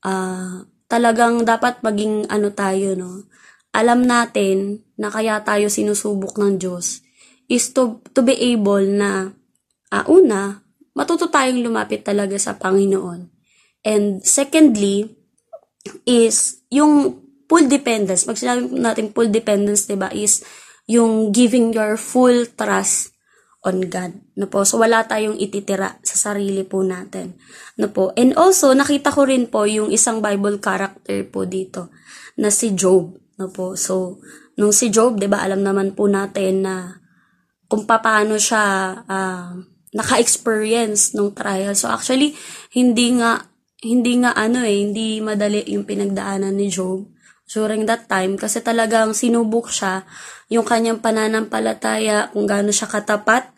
uh, 0.00 0.64
talagang 0.88 1.44
dapat 1.44 1.84
maging 1.84 2.32
ano 2.32 2.48
tayo, 2.56 2.96
no? 2.96 3.28
Alam 3.74 4.08
natin 4.08 4.86
na 4.96 5.12
kaya 5.12 5.42
tayo 5.44 5.68
sinusubok 5.68 6.38
ng 6.40 6.56
Diyos 6.56 7.04
is 7.50 7.74
to, 7.76 8.00
to 8.16 8.24
be 8.24 8.32
able 8.54 8.80
na, 8.80 9.34
uh, 9.92 10.04
una, 10.08 10.64
matuto 10.96 11.28
tayong 11.28 11.60
lumapit 11.60 12.06
talaga 12.06 12.38
sa 12.40 12.56
Panginoon. 12.56 13.28
And 13.84 14.24
secondly, 14.24 15.12
is 16.08 16.64
yung 16.72 17.20
full 17.44 17.68
dependence. 17.68 18.24
Pag 18.24 18.40
sinabi 18.40 18.72
natin 18.72 19.12
full 19.12 19.28
dependence, 19.28 19.84
diba, 19.84 20.08
is 20.16 20.40
yung 20.88 21.32
giving 21.32 21.76
your 21.76 22.00
full 22.00 22.48
trust 22.56 23.13
on 23.64 23.88
God. 23.88 24.12
No 24.36 24.46
po? 24.46 24.62
So, 24.68 24.76
wala 24.76 25.08
tayong 25.08 25.40
ititira 25.40 25.96
sa 26.04 26.16
sarili 26.30 26.62
po 26.68 26.84
natin. 26.84 27.40
No 27.80 27.88
po? 27.88 28.12
And 28.14 28.36
also, 28.36 28.76
nakita 28.76 29.08
ko 29.10 29.24
rin 29.24 29.48
po 29.48 29.64
yung 29.64 29.88
isang 29.88 30.20
Bible 30.20 30.60
character 30.60 31.24
po 31.24 31.48
dito 31.48 31.88
na 32.36 32.52
si 32.52 32.76
Job. 32.76 33.16
No 33.40 33.48
po? 33.48 33.74
So, 33.74 34.20
nung 34.60 34.70
si 34.70 34.92
Job, 34.92 35.18
'di 35.18 35.26
ba, 35.26 35.42
alam 35.42 35.64
naman 35.64 35.96
po 35.96 36.06
natin 36.06 36.62
na 36.62 37.00
kung 37.66 37.88
paano 37.88 38.36
siya 38.36 38.94
uh, 39.02 39.56
naka-experience 39.96 41.16
nung 41.16 41.32
trial. 41.32 41.72
So, 41.72 41.88
actually, 41.88 42.36
hindi 42.76 43.16
nga 43.16 43.48
hindi 43.84 44.20
nga 44.20 44.36
ano 44.36 44.64
eh, 44.64 44.80
hindi 44.80 45.20
madali 45.24 45.64
yung 45.72 45.88
pinagdaanan 45.88 46.54
ni 46.56 46.68
Job 46.68 47.04
during 47.44 47.84
that 47.84 48.08
time 48.08 48.40
kasi 48.40 48.64
talagang 48.64 49.12
sinubok 49.12 49.68
siya 49.68 50.08
yung 50.48 50.64
kanyang 50.64 51.00
pananampalataya, 51.00 52.32
kung 52.32 52.48
gaano 52.48 52.72
siya 52.72 52.88
katapat 52.88 53.53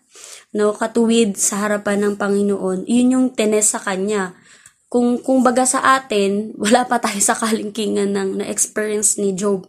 no, 0.56 0.72
katuwid 0.72 1.36
sa 1.36 1.68
harapan 1.68 2.00
ng 2.00 2.14
Panginoon, 2.16 2.88
yun 2.88 3.12
yung 3.12 3.26
tenes 3.36 3.76
sa 3.76 3.78
kanya. 3.78 4.32
Kung, 4.88 5.20
kung 5.20 5.44
baga 5.44 5.68
sa 5.68 6.00
atin, 6.00 6.50
wala 6.64 6.88
pa 6.88 6.96
tayo 6.96 7.20
sa 7.20 7.36
kalingkingan 7.36 8.16
ng 8.16 8.30
na-experience 8.40 9.20
ni 9.20 9.36
Job 9.36 9.68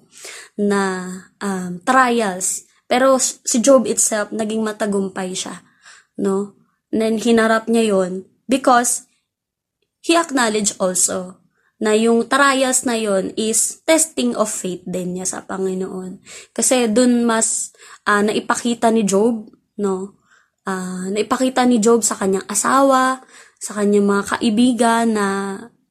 na 0.56 1.12
um, 1.44 1.84
trials. 1.84 2.64
Pero 2.88 3.20
si 3.20 3.60
Job 3.60 3.84
itself, 3.84 4.32
naging 4.32 4.64
matagumpay 4.64 5.36
siya. 5.36 5.60
No? 6.16 6.56
And 6.88 7.04
then, 7.04 7.16
hinarap 7.20 7.68
niya 7.68 7.92
yon 7.92 8.24
because 8.48 9.12
he 10.00 10.16
acknowledged 10.16 10.80
also 10.80 11.44
na 11.78 11.94
yung 11.94 12.26
trials 12.26 12.88
na 12.88 12.96
yon 12.96 13.36
is 13.36 13.84
testing 13.84 14.34
of 14.34 14.50
faith 14.50 14.82
din 14.88 15.20
niya 15.20 15.28
sa 15.28 15.40
Panginoon. 15.44 16.24
Kasi 16.56 16.88
dun 16.90 17.28
mas 17.28 17.76
uh, 18.08 18.24
naipakita 18.24 18.90
ni 18.90 19.04
Job, 19.06 19.52
no, 19.78 20.17
uh, 20.68 21.08
naipakita 21.08 21.64
ni 21.64 21.80
Job 21.80 22.04
sa 22.04 22.20
kanyang 22.20 22.44
asawa, 22.52 23.24
sa 23.58 23.72
kanyang 23.80 24.06
mga 24.06 24.24
kaibigan 24.38 25.06
na 25.16 25.28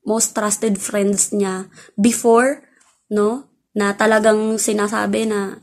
most 0.06 0.36
trusted 0.36 0.76
friends 0.76 1.32
niya 1.32 1.66
before, 1.96 2.62
no? 3.10 3.48
Na 3.72 3.96
talagang 3.96 4.60
sinasabi 4.60 5.26
na 5.26 5.58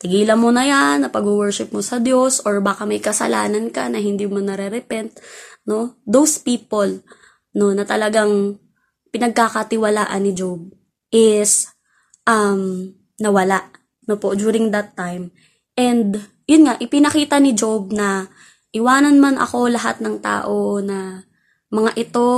tigilan 0.00 0.38
mo 0.38 0.48
na 0.54 0.64
yan, 0.64 1.04
na 1.04 1.10
pag-worship 1.12 1.74
mo 1.74 1.84
sa 1.84 2.00
Diyos, 2.00 2.40
or 2.46 2.62
baka 2.64 2.88
may 2.88 3.02
kasalanan 3.02 3.68
ka 3.74 3.90
na 3.90 4.00
hindi 4.00 4.24
mo 4.24 4.40
nare-repent, 4.40 5.18
no? 5.68 6.00
Those 6.08 6.40
people, 6.40 7.02
no, 7.52 7.74
na 7.76 7.84
talagang 7.84 8.56
pinagkakatiwalaan 9.12 10.22
ni 10.24 10.32
Job 10.32 10.72
is 11.12 11.68
um, 12.24 12.92
nawala, 13.20 13.72
no 14.08 14.16
po, 14.16 14.32
during 14.36 14.72
that 14.72 14.96
time. 14.96 15.32
And 15.76 16.35
yun 16.46 16.62
nga, 16.66 16.78
ipinakita 16.78 17.42
ni 17.42 17.52
Job 17.52 17.90
na 17.90 18.30
iwanan 18.70 19.18
man 19.18 19.36
ako 19.36 19.70
lahat 19.70 19.98
ng 19.98 20.22
tao 20.22 20.78
na 20.78 21.26
mga 21.74 21.92
ito, 21.98 22.30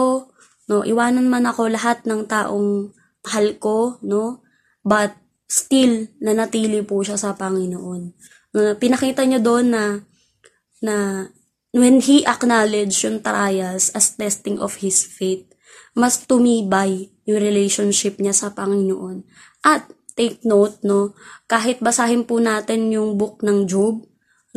no, 0.69 0.85
iwanan 0.85 1.29
man 1.29 1.45
ako 1.45 1.69
lahat 1.69 2.05
ng 2.09 2.25
taong 2.25 2.93
mahal 3.25 3.47
ko, 3.61 4.01
no, 4.01 4.41
but 4.81 5.13
still, 5.49 6.09
nanatili 6.21 6.81
po 6.85 7.05
siya 7.05 7.21
sa 7.21 7.37
Panginoon. 7.37 8.03
No, 8.57 8.61
pinakita 8.81 9.29
niya 9.29 9.45
doon 9.45 9.73
na, 9.73 9.85
na 10.81 11.29
when 11.77 12.01
he 12.01 12.25
acknowledged 12.25 13.05
yung 13.05 13.21
trials 13.21 13.93
as 13.93 14.17
testing 14.17 14.57
of 14.57 14.81
his 14.81 15.05
faith, 15.05 15.45
mas 15.93 16.25
tumibay 16.25 17.13
yung 17.29 17.41
relationship 17.41 18.17
niya 18.17 18.33
sa 18.33 18.49
Panginoon. 18.57 19.25
At 19.67 19.91
take 20.19 20.43
note, 20.43 20.83
no, 20.83 21.15
kahit 21.47 21.79
basahin 21.79 22.27
po 22.27 22.43
natin 22.43 22.91
yung 22.91 23.15
book 23.15 23.39
ng 23.47 23.71
Job, 23.71 24.03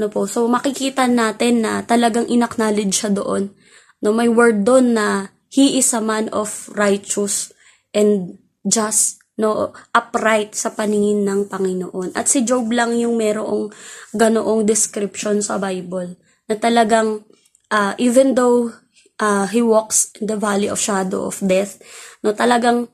no 0.01 0.09
po, 0.09 0.25
so 0.25 0.49
makikita 0.49 1.05
natin 1.05 1.61
na 1.61 1.85
talagang 1.85 2.25
inacknowledge 2.25 3.05
siya 3.05 3.13
doon. 3.13 3.53
No, 4.01 4.09
may 4.09 4.25
word 4.25 4.65
doon 4.65 4.97
na 4.97 5.29
he 5.53 5.77
is 5.77 5.93
a 5.93 6.01
man 6.01 6.25
of 6.33 6.49
righteous 6.73 7.53
and 7.93 8.41
just, 8.65 9.21
no, 9.37 9.69
upright 9.93 10.57
sa 10.57 10.73
paningin 10.73 11.21
ng 11.21 11.45
Panginoon. 11.45 12.17
At 12.17 12.25
si 12.25 12.41
Job 12.41 12.65
lang 12.73 12.97
yung 12.97 13.21
merong 13.21 13.69
ganoong 14.17 14.65
description 14.65 15.45
sa 15.45 15.61
Bible 15.61 16.17
na 16.49 16.57
talagang 16.57 17.21
uh, 17.69 17.93
even 18.01 18.33
though 18.33 18.73
uh, 19.21 19.45
he 19.45 19.61
walks 19.61 20.09
in 20.17 20.25
the 20.25 20.39
valley 20.39 20.65
of 20.65 20.81
shadow 20.81 21.29
of 21.29 21.37
death, 21.45 21.77
no, 22.25 22.33
talagang 22.33 22.89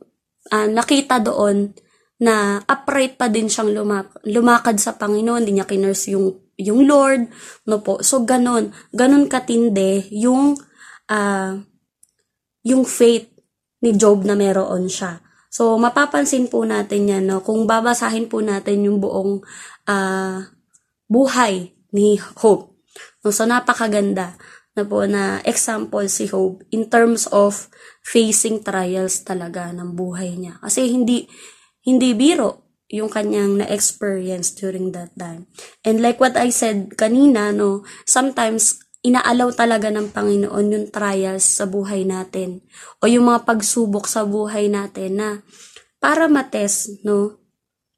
uh, 0.52 0.68
nakita 0.68 1.24
doon 1.24 1.72
na 2.18 2.62
upright 2.66 3.16
pa 3.18 3.30
din 3.30 3.46
siyang 3.46 3.74
lumak- 3.74 4.18
lumakad 4.26 4.82
sa 4.82 4.98
Panginoon, 4.98 5.46
hindi 5.46 5.62
niya 5.62 5.70
kinurse 5.70 6.18
yung, 6.18 6.34
yung 6.58 6.90
Lord, 6.90 7.30
no 7.70 7.86
po. 7.86 8.02
So, 8.02 8.26
ganon, 8.26 8.74
ganon 8.90 9.30
katindi 9.30 10.10
yung, 10.18 10.58
uh, 11.14 11.54
yung 12.66 12.84
faith 12.90 13.30
ni 13.86 13.94
Job 13.94 14.26
na 14.26 14.34
meron 14.34 14.90
siya. 14.90 15.22
So, 15.48 15.78
mapapansin 15.78 16.50
po 16.50 16.66
natin 16.66 17.10
yan, 17.10 17.30
no? 17.30 17.42
Kung 17.46 17.70
babasahin 17.70 18.28
po 18.28 18.44
natin 18.44 18.84
yung 18.84 19.00
buong 19.00 19.42
uh, 19.88 20.42
buhay 21.08 21.72
ni 21.94 22.20
Hope. 22.42 22.78
No? 23.24 23.30
So, 23.30 23.48
napakaganda 23.48 24.36
na 24.78 24.84
po 24.86 25.06
na 25.10 25.42
example 25.42 26.06
si 26.06 26.30
Hope 26.30 26.62
in 26.70 26.86
terms 26.92 27.26
of 27.34 27.70
facing 28.06 28.62
trials 28.62 29.26
talaga 29.26 29.74
ng 29.74 29.98
buhay 29.98 30.38
niya. 30.38 30.62
Kasi 30.62 30.94
hindi, 30.94 31.26
hindi 31.88 32.12
biro 32.12 32.84
yung 32.92 33.08
kanyang 33.08 33.64
na-experience 33.64 34.60
during 34.60 34.92
that 34.92 35.16
time. 35.16 35.48
And 35.88 36.04
like 36.04 36.20
what 36.20 36.36
I 36.36 36.52
said 36.52 37.00
kanina, 37.00 37.56
no, 37.56 37.88
sometimes 38.04 38.84
inaalaw 39.08 39.56
talaga 39.56 39.88
ng 39.88 40.12
Panginoon 40.12 40.68
yung 40.68 40.88
trials 40.92 41.48
sa 41.48 41.64
buhay 41.64 42.04
natin 42.04 42.60
o 43.00 43.08
yung 43.08 43.32
mga 43.32 43.48
pagsubok 43.48 44.04
sa 44.12 44.28
buhay 44.28 44.68
natin 44.68 45.12
na 45.16 45.30
para 46.04 46.28
mates, 46.28 46.92
no, 47.08 47.40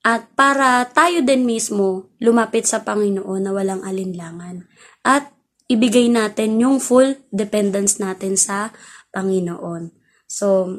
at 0.06 0.32
para 0.38 0.88
tayo 0.90 1.26
din 1.26 1.44
mismo 1.44 2.14
lumapit 2.22 2.64
sa 2.70 2.86
Panginoon 2.86 3.42
na 3.42 3.52
walang 3.52 3.84
alinlangan 3.84 4.70
at 5.04 5.34
ibigay 5.70 6.08
natin 6.08 6.62
yung 6.62 6.82
full 6.82 7.20
dependence 7.30 8.02
natin 8.02 8.40
sa 8.40 8.72
Panginoon. 9.12 9.92
So, 10.26 10.78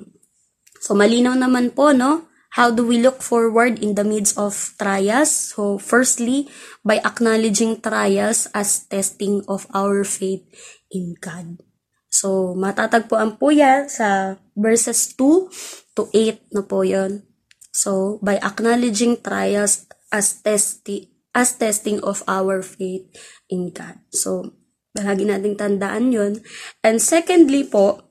so 0.81 0.97
malinaw 0.97 1.37
naman 1.37 1.75
po, 1.77 1.93
no? 1.93 2.30
How 2.51 2.75
do 2.75 2.83
we 2.83 2.99
look 2.99 3.23
forward 3.23 3.79
in 3.79 3.95
the 3.95 4.03
midst 4.03 4.35
of 4.35 4.75
trials? 4.75 5.55
So, 5.55 5.79
firstly, 5.79 6.51
by 6.83 6.99
acknowledging 6.99 7.79
trials 7.79 8.51
as 8.51 8.91
testing 8.91 9.47
of 9.47 9.71
our 9.71 10.03
faith 10.03 10.43
in 10.91 11.15
God. 11.23 11.63
So, 12.11 12.59
matatagpuan 12.59 13.39
po 13.39 13.55
yan 13.55 13.87
sa 13.87 14.35
verses 14.59 15.15
2 15.15 15.47
to 15.95 16.11
8 16.11 16.51
na 16.51 16.67
po 16.67 16.83
yon. 16.83 17.23
So, 17.71 18.19
by 18.19 18.43
acknowledging 18.43 19.23
trials 19.23 19.87
as 20.11 20.43
testi 20.43 21.07
as 21.31 21.55
testing 21.55 22.03
of 22.03 22.27
our 22.27 22.59
faith 22.67 23.07
in 23.47 23.71
God. 23.71 24.03
So, 24.11 24.59
lagi 24.99 25.23
nating 25.23 25.55
tandaan 25.55 26.11
yon. 26.11 26.43
And 26.83 26.99
secondly 26.99 27.63
po, 27.63 28.11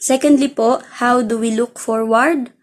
secondly 0.00 0.48
po, 0.48 0.80
how 1.04 1.20
do 1.20 1.36
we 1.36 1.52
look 1.52 1.76
forward? 1.76 2.56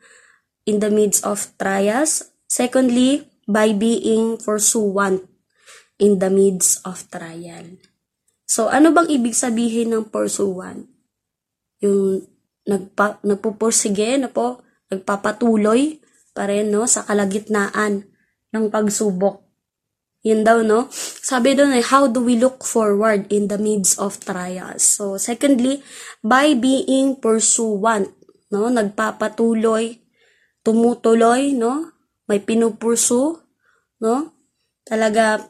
In 0.67 0.83
the 0.83 0.91
midst 0.91 1.23
of 1.23 1.55
trials. 1.55 2.35
Secondly, 2.51 3.25
by 3.47 3.71
being 3.71 4.35
pursuant 4.35 5.23
in 5.97 6.19
the 6.19 6.29
midst 6.29 6.83
of 6.83 7.07
trial. 7.07 7.79
So, 8.47 8.67
ano 8.67 8.91
bang 8.91 9.07
ibig 9.07 9.35
sabihin 9.35 9.95
ng 9.95 10.11
pursuant? 10.11 10.87
Yung 11.83 12.23
nagpa, 12.67 13.19
nagpupursige, 13.23 14.19
na 14.19 14.31
po, 14.31 14.63
nagpapatuloy 14.91 15.99
pa 16.31 16.47
rin, 16.47 16.71
no, 16.71 16.87
sa 16.87 17.03
kalagitnaan 17.03 18.07
ng 18.51 18.65
pagsubok. 18.71 19.43
Yun 20.23 20.43
daw, 20.43 20.63
no? 20.63 20.87
Sabi 20.91 21.55
doon 21.55 21.75
ay, 21.75 21.83
how 21.83 22.07
do 22.07 22.23
we 22.23 22.35
look 22.35 22.63
forward 22.63 23.27
in 23.31 23.47
the 23.47 23.59
midst 23.59 23.99
of 23.99 24.19
trials? 24.23 24.83
So, 24.83 25.15
secondly, 25.15 25.83
by 26.23 26.55
being 26.55 27.19
pursuant, 27.19 28.11
no? 28.51 28.67
Nagpapatuloy, 28.67 30.06
tumutuloy, 30.67 31.55
no? 31.55 31.95
May 32.27 32.43
pinupursu, 32.43 33.39
no? 34.03 34.15
Talaga, 34.83 35.47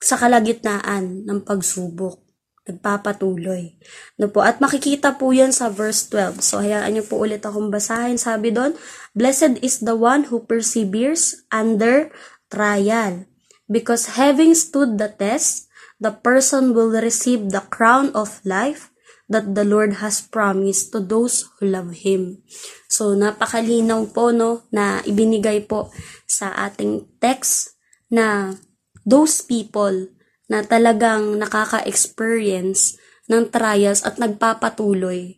sa 0.00 0.16
kalagitnaan 0.16 1.28
ng 1.28 1.44
pagsubok. 1.44 2.24
Nagpapatuloy. 2.68 3.80
No 4.20 4.28
po? 4.28 4.44
At 4.44 4.60
makikita 4.60 5.16
po 5.16 5.32
yan 5.32 5.56
sa 5.56 5.72
verse 5.72 6.04
12. 6.12 6.44
So, 6.44 6.60
hayaan 6.60 6.96
niyo 6.96 7.04
po 7.08 7.16
ulit 7.16 7.40
akong 7.40 7.72
basahin. 7.72 8.20
Sabi 8.20 8.52
doon, 8.52 8.76
Blessed 9.16 9.64
is 9.64 9.80
the 9.80 9.96
one 9.96 10.28
who 10.28 10.44
perseveres 10.44 11.48
under 11.48 12.12
trial. 12.52 13.24
Because 13.68 14.20
having 14.20 14.52
stood 14.52 15.00
the 15.00 15.08
test, 15.08 15.68
the 15.96 16.12
person 16.12 16.76
will 16.76 16.92
receive 16.92 17.48
the 17.52 17.64
crown 17.72 18.12
of 18.12 18.40
life 18.44 18.92
that 19.28 19.52
the 19.52 19.64
Lord 19.64 20.00
has 20.00 20.24
promised 20.24 20.90
to 20.96 21.04
those 21.04 21.44
who 21.56 21.68
love 21.68 22.00
Him. 22.00 22.40
So, 22.88 23.12
napakalinaw 23.12 24.16
po, 24.16 24.32
no, 24.32 24.64
na 24.72 25.04
ibinigay 25.04 25.68
po 25.68 25.92
sa 26.24 26.52
ating 26.56 27.20
text 27.20 27.76
na 28.08 28.56
those 29.04 29.44
people 29.44 30.08
na 30.48 30.64
talagang 30.64 31.36
nakaka-experience 31.36 32.96
ng 33.28 33.52
trials 33.52 34.00
at 34.04 34.16
nagpapatuloy, 34.16 35.36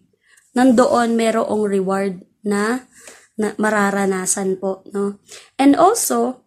nandoon 0.54 1.18
merong 1.18 1.66
reward 1.66 2.22
na, 2.46 2.86
na 3.34 3.54
mararanasan 3.58 4.58
po, 4.62 4.86
no? 4.94 5.18
And 5.58 5.74
also, 5.74 6.46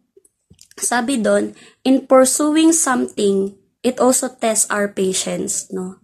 sabi 0.79 1.19
doon, 1.19 1.59
in 1.83 2.07
pursuing 2.07 2.71
something, 2.71 3.59
it 3.83 3.99
also 3.99 4.31
tests 4.31 4.71
our 4.71 4.87
patience, 4.87 5.67
no? 5.75 6.02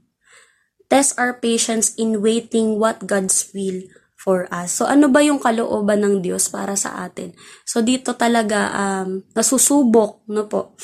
Test 0.89 1.22
our 1.22 1.38
patience 1.38 1.93
in 2.01 2.19
waiting 2.25 2.81
what 2.81 3.05
God's 3.05 3.53
will 3.53 3.86
for 4.19 4.50
us. 4.51 4.75
So, 4.75 4.89
ano 4.89 5.08
ba 5.08 5.24
yung 5.24 5.39
kalooban 5.39 6.03
ng 6.03 6.19
Diyos 6.19 6.51
para 6.51 6.75
sa 6.75 7.05
atin? 7.08 7.31
So, 7.63 7.79
dito 7.79 8.17
talaga 8.19 8.74
um, 8.75 9.24
nasusubok, 9.31 10.27
no 10.27 10.50
po, 10.50 10.75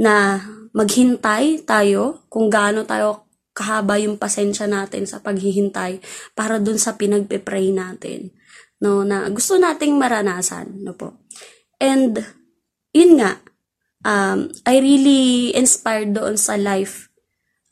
na 0.00 0.40
maghintay 0.72 1.68
tayo 1.68 2.24
kung 2.32 2.48
gaano 2.48 2.86
tayo 2.86 3.28
kahaba 3.52 3.98
yung 3.98 4.16
pasensya 4.16 4.70
natin 4.70 5.04
sa 5.04 5.18
paghihintay 5.18 5.98
para 6.38 6.62
dun 6.62 6.78
sa 6.78 6.94
pinagpe-pray 6.94 7.74
natin. 7.74 8.30
No, 8.78 9.02
na 9.02 9.26
gusto 9.28 9.58
nating 9.58 9.98
maranasan, 9.98 10.86
no 10.86 10.94
po. 10.94 11.26
And, 11.82 12.22
yun 12.94 13.18
nga, 13.18 13.42
um, 14.06 14.46
I 14.62 14.78
really 14.78 15.50
inspired 15.52 16.14
doon 16.14 16.38
sa 16.38 16.54
life 16.54 17.07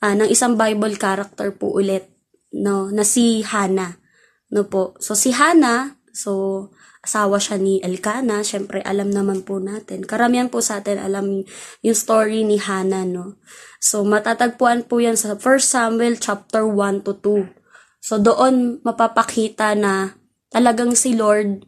uh, 0.03 0.15
ng 0.17 0.29
isang 0.29 0.57
Bible 0.57 0.97
character 0.97 1.53
po 1.53 1.77
ulit, 1.77 2.09
no, 2.51 2.89
na 2.89 3.05
si 3.05 3.45
Hannah 3.45 4.07
No 4.47 4.67
po. 4.67 4.95
So, 5.03 5.11
si 5.15 5.35
Hana, 5.35 5.99
so, 6.15 6.63
asawa 7.03 7.39
siya 7.39 7.59
ni 7.59 7.83
Elkanah, 7.83 8.43
syempre 8.43 8.79
alam 8.83 9.11
naman 9.11 9.43
po 9.43 9.59
natin. 9.59 10.07
Karamihan 10.07 10.47
po 10.47 10.63
sa 10.63 10.79
atin 10.79 10.99
alam 10.99 11.43
yung 11.83 11.97
story 11.97 12.47
ni 12.47 12.55
Hana, 12.59 13.03
no. 13.03 13.39
So, 13.83 14.07
matatagpuan 14.07 14.87
po 14.87 15.03
yan 15.03 15.19
sa 15.19 15.35
1 15.35 15.43
Samuel 15.59 16.15
chapter 16.19 16.63
1 16.63 17.03
to 17.03 17.19
2. 17.19 17.51
So, 17.99 18.23
doon 18.23 18.79
mapapakita 18.87 19.75
na 19.75 20.15
talagang 20.47 20.95
si 20.95 21.11
Lord, 21.11 21.67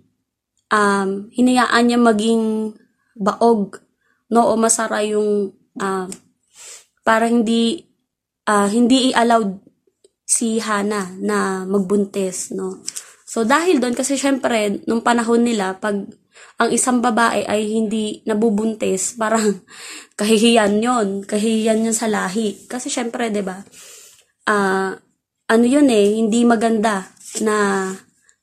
um, 0.71 1.27
hinayaan 1.35 1.83
niya 1.83 1.99
maging 1.99 2.43
baog, 3.19 3.83
no, 4.31 4.47
o 4.47 4.55
masara 4.55 5.03
yung, 5.03 5.51
uh, 5.83 6.07
para 7.03 7.27
hindi, 7.27 7.88
uh, 8.49 8.67
hindi 8.67 9.13
i-allowed 9.13 9.61
si 10.25 10.57
Hana 10.57 11.13
na 11.21 11.65
magbuntis, 11.69 12.53
no? 12.57 12.81
So, 13.29 13.45
dahil 13.45 13.77
doon, 13.77 13.93
kasi 13.93 14.17
syempre, 14.17 14.81
nung 14.89 15.05
panahon 15.05 15.45
nila, 15.45 15.77
pag 15.77 16.01
ang 16.59 16.69
isang 16.73 16.97
babae 16.97 17.45
ay 17.45 17.69
hindi 17.69 18.25
nabubuntis, 18.25 19.13
parang 19.21 19.61
kahihiyan 20.17 20.81
yon 20.81 21.07
kahihiyan 21.29 21.85
yon 21.85 21.95
sa 21.95 22.09
lahi. 22.09 22.65
Kasi 22.65 22.89
syempre, 22.89 23.29
ba, 23.45 23.61
uh, 24.49 24.91
ano 25.49 25.65
yun 25.65 25.89
eh, 25.93 26.17
hindi 26.17 26.41
maganda 26.41 27.05
na 27.45 27.89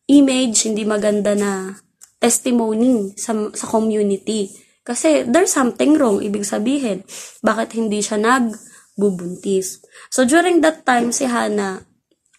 image, 0.07 0.71
hindi 0.71 0.87
maganda 0.87 1.35
na 1.35 1.75
testimony 2.23 3.11
sa, 3.19 3.35
sa 3.55 3.66
community. 3.66 4.51
Kasi 4.87 5.27
there's 5.27 5.51
something 5.51 5.99
wrong, 5.99 6.23
ibig 6.23 6.47
sabihin. 6.47 7.03
Bakit 7.42 7.75
hindi 7.75 7.99
siya 7.99 8.23
nag 8.23 8.55
bubuntis. 8.96 9.85
So, 10.09 10.24
during 10.24 10.64
that 10.64 10.88
time, 10.88 11.12
si 11.12 11.28
Hana, 11.28 11.85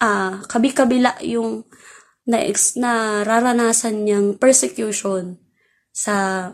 uh, 0.02 0.42
kabi-kabila 0.46 1.22
yung 1.22 1.64
na, 2.28 2.44
na 2.76 2.92
raranasan 3.24 4.04
niyang 4.04 4.36
persecution 4.36 5.40
sa 5.94 6.50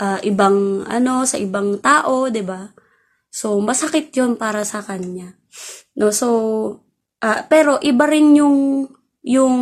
uh, 0.00 0.18
ibang 0.26 0.84
ano 0.84 1.24
sa 1.24 1.38
ibang 1.40 1.78
tao, 1.80 2.28
'di 2.28 2.42
ba? 2.44 2.74
So 3.32 3.60
masakit 3.62 4.12
'yon 4.12 4.36
para 4.36 4.66
sa 4.66 4.82
kanya. 4.82 5.36
No, 5.96 6.12
so 6.12 6.28
uh, 7.22 7.40
pero 7.48 7.80
iba 7.80 8.04
rin 8.10 8.36
yung 8.36 8.90
yung 9.24 9.56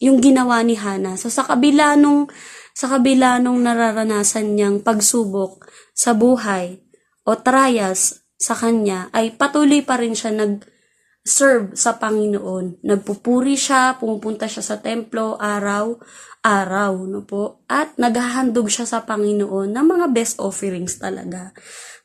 yung 0.00 0.18
ginawa 0.24 0.64
ni 0.64 0.74
Hana. 0.74 1.20
So 1.20 1.28
sa 1.28 1.44
kabila 1.44 1.94
nung 2.00 2.32
sa 2.72 2.88
kabila 2.96 3.36
nung 3.42 3.60
nararanasan 3.60 4.56
niyang 4.56 4.80
pagsubok 4.80 5.68
sa 5.92 6.16
buhay 6.16 6.80
o 7.28 7.36
trials 7.36 8.19
sa 8.40 8.56
kanya 8.56 9.12
ay 9.12 9.36
patuloy 9.36 9.84
pa 9.84 10.00
rin 10.00 10.16
siya 10.16 10.32
nag-serve 10.32 11.76
sa 11.76 12.00
Panginoon. 12.00 12.80
Nagpupuri 12.80 13.52
siya, 13.52 14.00
pumupunta 14.00 14.48
siya 14.48 14.64
sa 14.64 14.80
templo 14.80 15.36
araw-araw, 15.36 16.92
no 17.04 17.20
po? 17.28 17.60
At 17.68 18.00
naghahandog 18.00 18.72
siya 18.72 18.88
sa 18.88 19.04
Panginoon 19.04 19.76
ng 19.76 19.86
mga 19.86 20.06
best 20.16 20.40
offerings 20.40 20.96
talaga, 20.96 21.52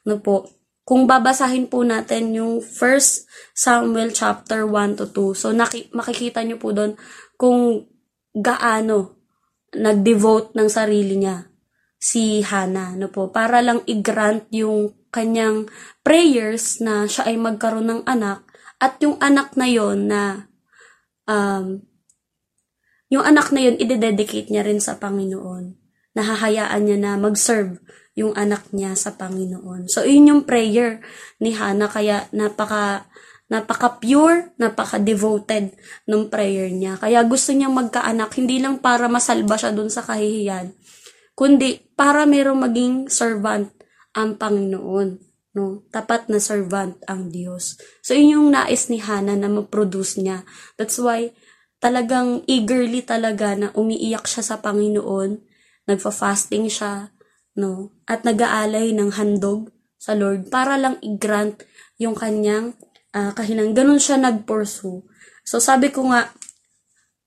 no 0.04 0.20
po? 0.20 0.52
Kung 0.86 1.08
babasahin 1.08 1.72
po 1.72 1.82
natin 1.82 2.36
yung 2.36 2.62
1 2.62 3.58
Samuel 3.58 4.14
chapter 4.14 4.68
1 4.68 5.00
to 5.00 5.08
2, 5.10 5.34
so 5.34 5.50
naki- 5.56 5.90
makikita 5.96 6.44
niyo 6.44 6.60
po 6.60 6.76
doon 6.76 7.00
kung 7.40 7.88
gaano 8.36 9.24
nag-devote 9.72 10.54
ng 10.54 10.70
sarili 10.70 11.16
niya 11.16 11.48
si 11.96 12.44
Hana, 12.46 12.94
no 12.94 13.10
po, 13.10 13.34
para 13.34 13.66
lang 13.66 13.82
i-grant 13.90 14.46
yung 14.54 14.94
kanyang 15.16 15.72
prayers 16.04 16.84
na 16.84 17.08
siya 17.08 17.32
ay 17.32 17.40
magkaroon 17.40 17.88
ng 17.88 18.02
anak 18.04 18.44
at 18.84 19.00
yung 19.00 19.16
anak 19.24 19.56
na 19.56 19.68
yon 19.72 20.12
na 20.12 20.52
um, 21.24 21.80
yung 23.08 23.24
anak 23.24 23.56
na 23.56 23.64
yon 23.64 23.80
ide-dedicate 23.80 24.52
niya 24.52 24.68
rin 24.68 24.84
sa 24.84 25.00
Panginoon. 25.00 25.80
Nahahayaan 26.16 26.84
niya 26.84 26.98
na 27.00 27.12
mag-serve 27.16 27.80
yung 28.16 28.36
anak 28.36 28.72
niya 28.72 28.96
sa 28.96 29.16
Panginoon. 29.16 29.92
So, 29.92 30.08
yun 30.08 30.32
yung 30.32 30.44
prayer 30.48 31.04
ni 31.44 31.52
Hannah. 31.52 31.92
Kaya, 31.92 32.32
napaka, 32.32 33.04
napaka-pure, 33.52 34.56
napaka-devoted 34.56 35.76
ng 36.08 36.24
prayer 36.32 36.72
niya. 36.72 36.96
Kaya 36.96 37.22
gusto 37.28 37.52
niyang 37.52 37.76
magkaanak, 37.76 38.32
hindi 38.40 38.64
lang 38.64 38.80
para 38.80 39.12
masalba 39.12 39.60
siya 39.60 39.76
dun 39.76 39.92
sa 39.92 40.02
kahihiyan, 40.02 40.72
kundi 41.36 41.84
para 41.94 42.24
merong 42.24 42.64
maging 42.64 42.94
servant 43.12 43.75
ang 44.16 44.40
Panginoon. 44.40 45.20
No? 45.56 45.84
Tapat 45.92 46.32
na 46.32 46.40
servant 46.40 47.00
ang 47.08 47.32
Diyos. 47.32 47.80
So, 48.04 48.16
yun 48.16 48.40
yung 48.40 48.48
nais 48.56 48.88
ni 48.88 49.00
Hannah 49.00 49.36
na 49.36 49.52
ma-produce 49.52 50.20
niya. 50.20 50.48
That's 50.80 51.00
why, 51.00 51.32
talagang 51.84 52.44
eagerly 52.48 53.04
talaga 53.04 53.56
na 53.56 53.68
umiiyak 53.76 54.26
siya 54.26 54.44
sa 54.44 54.56
Panginoon, 54.60 55.40
nagfa-fasting 55.86 56.68
siya, 56.72 57.12
no? 57.56 57.96
At 58.08 58.26
nag-aalay 58.26 58.96
ng 58.96 59.16
handog 59.16 59.72
sa 59.96 60.18
Lord 60.18 60.52
para 60.52 60.76
lang 60.76 61.00
i-grant 61.00 61.64
yung 62.02 62.18
kanyang 62.18 62.76
uh, 63.16 63.32
kahinang. 63.32 63.72
Ganun 63.72 64.02
siya 64.02 64.20
nag-pursue. 64.20 65.08
So, 65.46 65.62
sabi 65.62 65.94
ko 65.94 66.10
nga, 66.12 66.36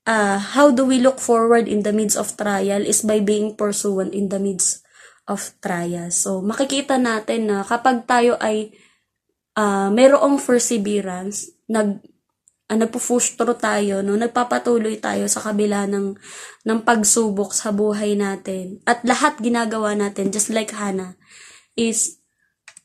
uh, 0.04 0.36
how 0.36 0.68
do 0.74 0.84
we 0.84 1.00
look 1.00 1.20
forward 1.20 1.64
in 1.64 1.84
the 1.84 1.94
midst 1.94 2.16
of 2.16 2.34
trial 2.36 2.84
is 2.84 3.04
by 3.04 3.20
being 3.20 3.56
pursuant 3.56 4.12
in 4.12 4.28
the 4.28 4.40
midst 4.40 4.84
of 5.28 5.54
trials. 5.60 6.24
So, 6.24 6.40
makikita 6.40 6.96
natin 6.96 7.52
na 7.52 7.62
kapag 7.62 8.08
tayo 8.08 8.40
ay 8.40 8.72
uh, 9.54 9.92
mayroong 9.92 10.40
perseverance, 10.40 11.52
nag, 11.68 12.00
uh, 12.72 12.76
nagpo-push 12.80 13.36
through 13.36 13.60
tayo, 13.60 14.00
no? 14.00 14.16
Nagpapatuloy 14.16 14.96
tayo 14.98 15.28
sa 15.28 15.44
kabila 15.44 15.84
ng, 15.84 16.16
ng 16.64 16.78
pagsubok 16.80 17.52
sa 17.52 17.70
buhay 17.70 18.16
natin. 18.16 18.80
At 18.88 19.04
lahat 19.04 19.38
ginagawa 19.44 19.92
natin, 19.92 20.32
just 20.32 20.48
like 20.48 20.72
Hannah, 20.72 21.20
is 21.76 22.18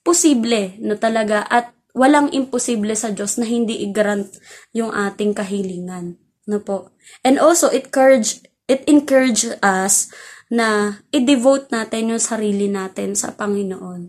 posible, 0.03 0.75
no 0.83 0.99
talaga. 0.99 1.47
At 1.47 1.71
walang 1.95 2.33
imposible 2.35 2.93
sa 2.97 3.15
Diyos 3.15 3.39
na 3.39 3.47
hindi 3.47 3.85
i-grant 3.87 4.35
yung 4.75 4.91
ating 4.91 5.31
kahilingan. 5.31 6.19
No 6.43 6.59
po. 6.59 6.91
And 7.23 7.39
also, 7.39 7.71
it 7.71 7.87
encourage, 7.87 8.43
it 8.67 8.83
encourage 8.89 9.47
us 9.63 10.11
na 10.53 11.01
i-devote 11.09 11.73
natin 11.73 12.13
yung 12.13 12.21
sarili 12.21 12.69
natin 12.69 13.17
sa 13.17 13.33
Panginoon. 13.33 14.05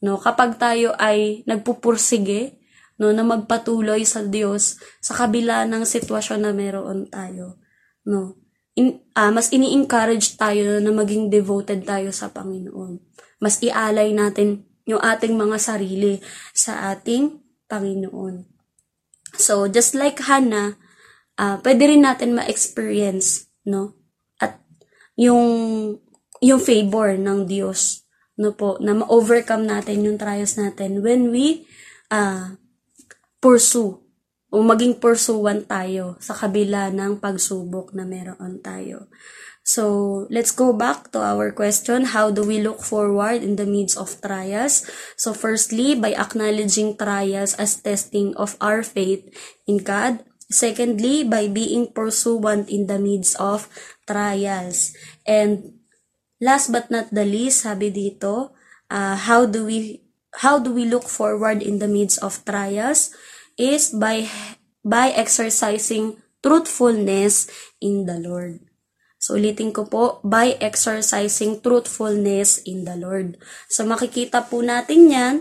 No, 0.00 0.16
kapag 0.16 0.56
tayo 0.56 0.96
ay 0.96 1.44
nagpupursige, 1.44 2.56
no, 2.96 3.12
na 3.12 3.20
magpatuloy 3.20 4.00
sa 4.08 4.24
Diyos 4.24 4.80
sa 5.04 5.12
kabila 5.12 5.68
ng 5.68 5.84
sitwasyon 5.84 6.40
na 6.40 6.56
meron 6.56 7.04
tayo, 7.12 7.60
no. 8.08 8.40
In, 8.74 8.96
uh, 9.12 9.30
mas 9.30 9.52
ini-encourage 9.52 10.40
tayo 10.40 10.80
na 10.80 10.90
maging 10.90 11.28
devoted 11.28 11.84
tayo 11.84 12.10
sa 12.10 12.32
Panginoon. 12.32 12.98
Mas 13.38 13.60
ialay 13.60 14.10
natin 14.16 14.66
yung 14.88 14.98
ating 15.04 15.36
mga 15.36 15.60
sarili 15.60 16.18
sa 16.56 16.90
ating 16.90 17.44
Panginoon. 17.68 18.44
So, 19.36 19.68
just 19.68 19.94
like 19.94 20.18
Hannah, 20.24 20.80
uh, 21.38 21.60
pwede 21.62 21.92
rin 21.92 22.02
natin 22.02 22.34
ma-experience, 22.34 23.52
no? 23.68 24.03
Yung, 25.16 25.44
yung 26.42 26.60
favor 26.60 27.14
ng 27.14 27.46
Diyos, 27.46 28.04
no 28.38 28.54
po, 28.54 28.78
na 28.82 28.98
ma-overcome 28.98 29.66
natin 29.66 30.06
yung 30.06 30.18
trials 30.18 30.58
natin 30.58 31.00
when 31.02 31.30
we 31.30 31.66
uh, 32.10 32.58
pursue 33.38 34.04
o 34.54 34.62
maging 34.62 35.02
pursuant 35.02 35.66
tayo 35.66 36.14
sa 36.22 36.30
kabila 36.30 36.86
ng 36.94 37.18
pagsubok 37.18 37.90
na 37.90 38.06
meron 38.06 38.62
tayo. 38.62 39.10
So, 39.64 40.28
let's 40.28 40.52
go 40.52 40.76
back 40.76 41.08
to 41.16 41.24
our 41.24 41.48
question. 41.50 42.12
How 42.12 42.28
do 42.28 42.44
we 42.44 42.60
look 42.60 42.84
forward 42.84 43.40
in 43.40 43.56
the 43.56 43.64
midst 43.64 43.96
of 43.96 44.20
trials? 44.20 44.84
So, 45.16 45.32
firstly, 45.32 45.96
by 45.96 46.12
acknowledging 46.12 47.00
trials 47.00 47.56
as 47.56 47.80
testing 47.80 48.36
of 48.36 48.60
our 48.60 48.84
faith 48.84 49.24
in 49.64 49.80
God. 49.80 50.20
Secondly, 50.54 51.26
by 51.26 51.50
being 51.50 51.90
pursuant 51.90 52.70
in 52.70 52.86
the 52.86 53.02
midst 53.02 53.34
of 53.42 53.66
trials. 54.06 54.94
And 55.26 55.82
last 56.38 56.70
but 56.70 56.94
not 56.94 57.10
the 57.10 57.26
least, 57.26 57.66
sabi 57.66 57.90
dito, 57.90 58.54
uh, 58.86 59.18
how 59.18 59.50
do 59.50 59.66
we 59.66 60.06
how 60.38 60.62
do 60.62 60.70
we 60.70 60.86
look 60.86 61.10
forward 61.10 61.58
in 61.58 61.82
the 61.82 61.90
midst 61.90 62.22
of 62.22 62.38
trials? 62.46 63.10
is 63.56 63.94
by 63.94 64.26
by 64.84 65.10
exercising 65.14 66.18
truthfulness 66.42 67.48
in 67.80 68.06
the 68.06 68.18
Lord. 68.18 68.60
So, 69.24 69.40
ulitin 69.40 69.72
ko 69.72 69.88
po, 69.88 70.20
by 70.20 70.60
exercising 70.60 71.64
truthfulness 71.64 72.60
in 72.68 72.84
the 72.84 72.92
Lord. 73.00 73.40
So, 73.72 73.88
makikita 73.88 74.52
po 74.52 74.60
natin 74.60 75.08
yan 75.08 75.34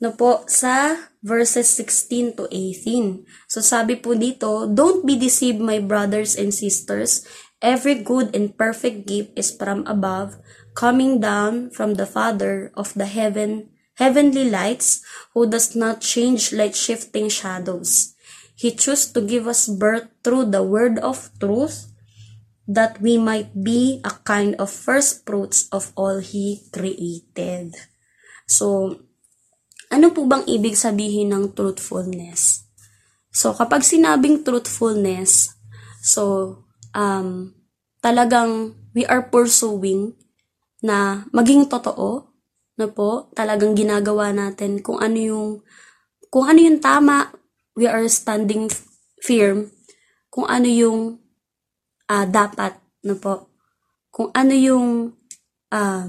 no 0.00 0.16
po, 0.16 0.48
sa 0.48 0.96
verses 1.20 1.68
16 1.76 2.40
to 2.40 2.48
18. 2.48 3.28
So, 3.44 3.60
sabi 3.60 4.00
po 4.00 4.16
dito, 4.16 4.64
Don't 4.64 5.04
be 5.04 5.20
deceived, 5.20 5.60
my 5.60 5.76
brothers 5.84 6.32
and 6.32 6.48
sisters. 6.48 7.28
Every 7.60 8.00
good 8.00 8.32
and 8.32 8.56
perfect 8.56 9.04
gift 9.04 9.36
is 9.36 9.52
from 9.52 9.84
above, 9.84 10.40
coming 10.72 11.20
down 11.20 11.68
from 11.76 12.00
the 12.00 12.08
Father 12.08 12.72
of 12.72 12.96
the 12.96 13.04
heaven 13.04 13.76
heavenly 13.96 14.48
lights, 14.48 15.00
who 15.34 15.48
does 15.48 15.74
not 15.74 16.00
change 16.00 16.52
like 16.52 16.74
shifting 16.74 17.28
shadows. 17.28 18.14
He 18.56 18.72
chose 18.72 19.12
to 19.12 19.20
give 19.20 19.46
us 19.48 19.68
birth 19.68 20.08
through 20.24 20.52
the 20.52 20.62
word 20.62 20.98
of 21.00 21.28
truth, 21.40 21.92
that 22.66 22.98
we 22.98 23.14
might 23.16 23.54
be 23.54 24.02
a 24.02 24.10
kind 24.26 24.58
of 24.58 24.68
first 24.68 25.22
fruits 25.22 25.70
of 25.70 25.94
all 25.94 26.18
He 26.18 26.66
created. 26.74 27.78
So, 28.50 28.98
ano 29.90 30.10
po 30.10 30.26
bang 30.26 30.42
ibig 30.50 30.74
sabihin 30.74 31.30
ng 31.30 31.54
truthfulness? 31.54 32.66
So, 33.30 33.54
kapag 33.54 33.86
sinabing 33.86 34.42
truthfulness, 34.42 35.54
so, 36.02 36.62
um, 36.90 37.54
talagang 38.02 38.74
we 38.94 39.06
are 39.06 39.26
pursuing 39.30 40.14
na 40.82 41.26
maging 41.34 41.66
totoo 41.66 42.30
na 42.76 42.86
po 42.86 43.32
talagang 43.32 43.74
ginagawa 43.74 44.30
natin 44.30 44.84
kung 44.84 45.00
ano 45.00 45.18
yung 45.18 45.48
kung 46.28 46.44
ano 46.46 46.60
yung 46.60 46.78
tama 46.78 47.32
we 47.72 47.88
are 47.88 48.04
standing 48.06 48.68
firm 49.24 49.72
kung 50.28 50.44
ano 50.46 50.68
yung 50.68 51.18
uh, 52.10 52.26
dapat 52.26 52.78
na 53.06 53.14
po 53.14 53.50
kung 54.10 54.32
ano 54.32 54.54
yung 54.56 55.12
um, 55.70 56.08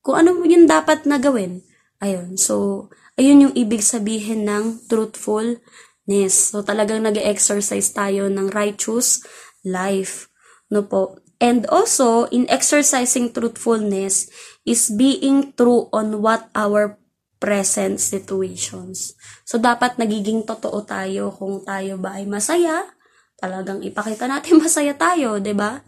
kung 0.00 0.16
ano 0.16 0.42
yung 0.46 0.66
dapat 0.70 1.04
na 1.04 1.18
gawin. 1.18 1.62
Ayun 2.00 2.36
so 2.36 2.86
ayun 3.16 3.50
yung 3.50 3.54
ibig 3.56 3.82
sabihin 3.82 4.46
ng 4.46 4.88
truthfulness. 4.88 6.54
So 6.54 6.62
talagang 6.62 7.04
nag-exercise 7.04 7.92
tayo 7.92 8.28
ng 8.30 8.52
righteous 8.52 9.24
life 9.66 10.30
no 10.70 10.86
po? 10.86 11.18
And 11.36 11.68
also, 11.68 12.24
in 12.32 12.48
exercising 12.48 13.36
truthfulness 13.36 14.32
is 14.64 14.88
being 14.88 15.52
true 15.52 15.92
on 15.92 16.24
what 16.24 16.48
our 16.56 16.96
present 17.36 18.00
situations. 18.00 19.12
So, 19.44 19.60
dapat 19.60 20.00
nagiging 20.00 20.48
totoo 20.48 20.80
tayo 20.88 21.28
kung 21.36 21.60
tayo 21.60 22.00
ba 22.00 22.16
ay 22.16 22.24
masaya, 22.24 22.95
talagang 23.36 23.84
ipakita 23.84 24.28
natin 24.28 24.58
masaya 24.64 24.92
tayo, 24.96 25.40
'di 25.40 25.54
ba? 25.56 25.80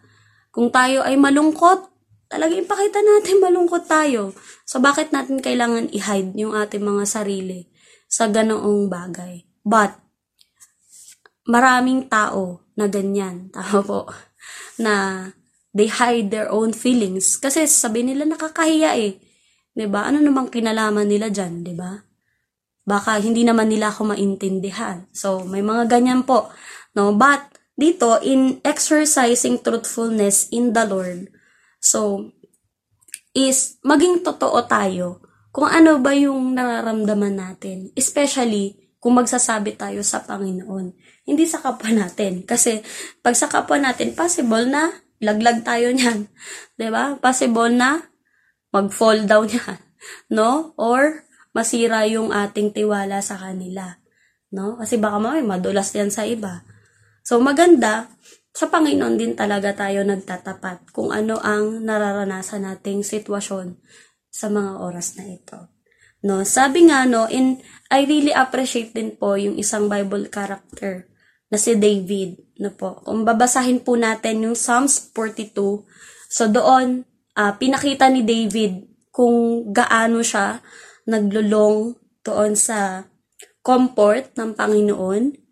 Kung 0.52 0.72
tayo 0.72 1.04
ay 1.04 1.16
malungkot, 1.20 1.86
talagang 2.28 2.64
ipakita 2.64 3.00
natin 3.00 3.40
malungkot 3.46 3.88
tayo. 3.88 4.36
So, 4.68 4.78
bakit 4.78 5.10
natin 5.10 5.40
kailangan 5.40 5.92
i-hide 5.92 6.36
yung 6.36 6.52
ating 6.52 6.84
mga 6.84 7.04
sarili 7.08 7.68
sa 8.08 8.28
ganoong 8.28 8.88
bagay? 8.92 9.48
But, 9.64 9.96
maraming 11.48 12.12
tao 12.12 12.60
na 12.76 12.86
ganyan, 12.86 13.48
tao 13.56 13.80
po, 13.80 14.00
na 14.76 15.26
they 15.72 15.88
hide 15.88 16.32
their 16.32 16.48
own 16.52 16.72
feelings. 16.76 17.40
Kasi 17.40 17.64
sabi 17.68 18.04
nila 18.04 18.28
nakakahiya 18.28 18.96
eh. 18.96 19.20
'Di 19.78 19.86
ba? 19.86 20.10
Ano 20.10 20.18
namang 20.18 20.50
kinalaman 20.50 21.06
nila 21.06 21.30
diyan, 21.30 21.62
'di 21.62 21.74
ba? 21.76 21.92
Baka 22.88 23.20
hindi 23.20 23.44
naman 23.44 23.68
nila 23.68 23.92
ako 23.92 24.16
maintindihan. 24.16 25.04
So, 25.12 25.44
may 25.44 25.60
mga 25.60 25.92
ganyan 25.92 26.24
po. 26.24 26.48
No, 26.98 27.14
but 27.14 27.46
dito 27.78 28.18
in 28.26 28.58
exercising 28.66 29.62
truthfulness 29.62 30.50
in 30.50 30.74
the 30.74 30.82
Lord. 30.82 31.30
So, 31.78 32.34
is 33.38 33.78
maging 33.86 34.26
totoo 34.26 34.66
tayo 34.66 35.22
kung 35.54 35.70
ano 35.70 36.02
ba 36.02 36.10
yung 36.10 36.58
nararamdaman 36.58 37.38
natin. 37.38 37.94
Especially 37.94 38.90
kung 38.98 39.14
magsasabi 39.14 39.78
tayo 39.78 40.02
sa 40.02 40.26
Panginoon. 40.26 40.90
Hindi 41.22 41.44
sa 41.46 41.62
kapwa 41.62 41.94
natin. 41.94 42.42
Kasi 42.42 42.82
pag 43.22 43.38
sa 43.38 43.46
kapwa 43.46 43.78
natin, 43.78 44.18
possible 44.18 44.66
na 44.66 44.90
laglag 45.22 45.62
tayo 45.62 45.94
niyan. 45.94 46.26
ba? 46.94 47.14
Possible 47.22 47.70
na 47.70 48.10
mag-fall 48.74 49.24
down 49.24 49.46
yan, 49.54 49.78
no? 50.34 50.74
Or 50.74 51.24
masira 51.54 52.04
yung 52.10 52.34
ating 52.34 52.74
tiwala 52.74 53.22
sa 53.22 53.38
kanila, 53.38 54.02
no? 54.50 54.76
Kasi 54.76 54.98
baka 54.98 55.16
mamay 55.22 55.46
madulas 55.46 55.94
yan 55.94 56.10
sa 56.10 56.26
iba. 56.26 56.66
So 57.28 57.36
maganda 57.36 58.08
sa 58.56 58.72
Panginoon 58.72 59.20
din 59.20 59.36
talaga 59.36 59.76
tayo 59.76 60.00
nagtatapat 60.00 60.96
kung 60.96 61.12
ano 61.12 61.36
ang 61.36 61.84
nararanasan 61.84 62.64
nating 62.64 63.04
sitwasyon 63.04 63.76
sa 64.32 64.48
mga 64.48 64.80
oras 64.80 65.20
na 65.20 65.28
ito. 65.28 65.68
No, 66.24 66.40
sabi 66.48 66.88
nga 66.88 67.04
no, 67.04 67.28
in 67.28 67.60
I 67.92 68.08
really 68.08 68.32
appreciate 68.32 68.96
din 68.96 69.12
po 69.12 69.36
yung 69.36 69.60
isang 69.60 69.92
Bible 69.92 70.32
character 70.32 71.04
na 71.52 71.60
si 71.60 71.76
David. 71.76 72.56
No 72.64 72.72
po. 72.72 73.04
Kung 73.04 73.28
babasahin 73.28 73.84
po 73.84 74.00
natin 74.00 74.48
yung 74.48 74.56
Psalms 74.56 75.12
42, 75.12 75.84
so 76.32 76.48
doon, 76.48 77.04
uh, 77.36 77.52
pinakita 77.60 78.08
ni 78.08 78.24
David 78.24 78.88
kung 79.12 79.68
gaano 79.68 80.24
siya 80.24 80.64
naglulong 81.04 81.92
doon 82.24 82.56
sa 82.56 83.04
comfort 83.60 84.32
ng 84.32 84.56
Panginoon, 84.56 85.47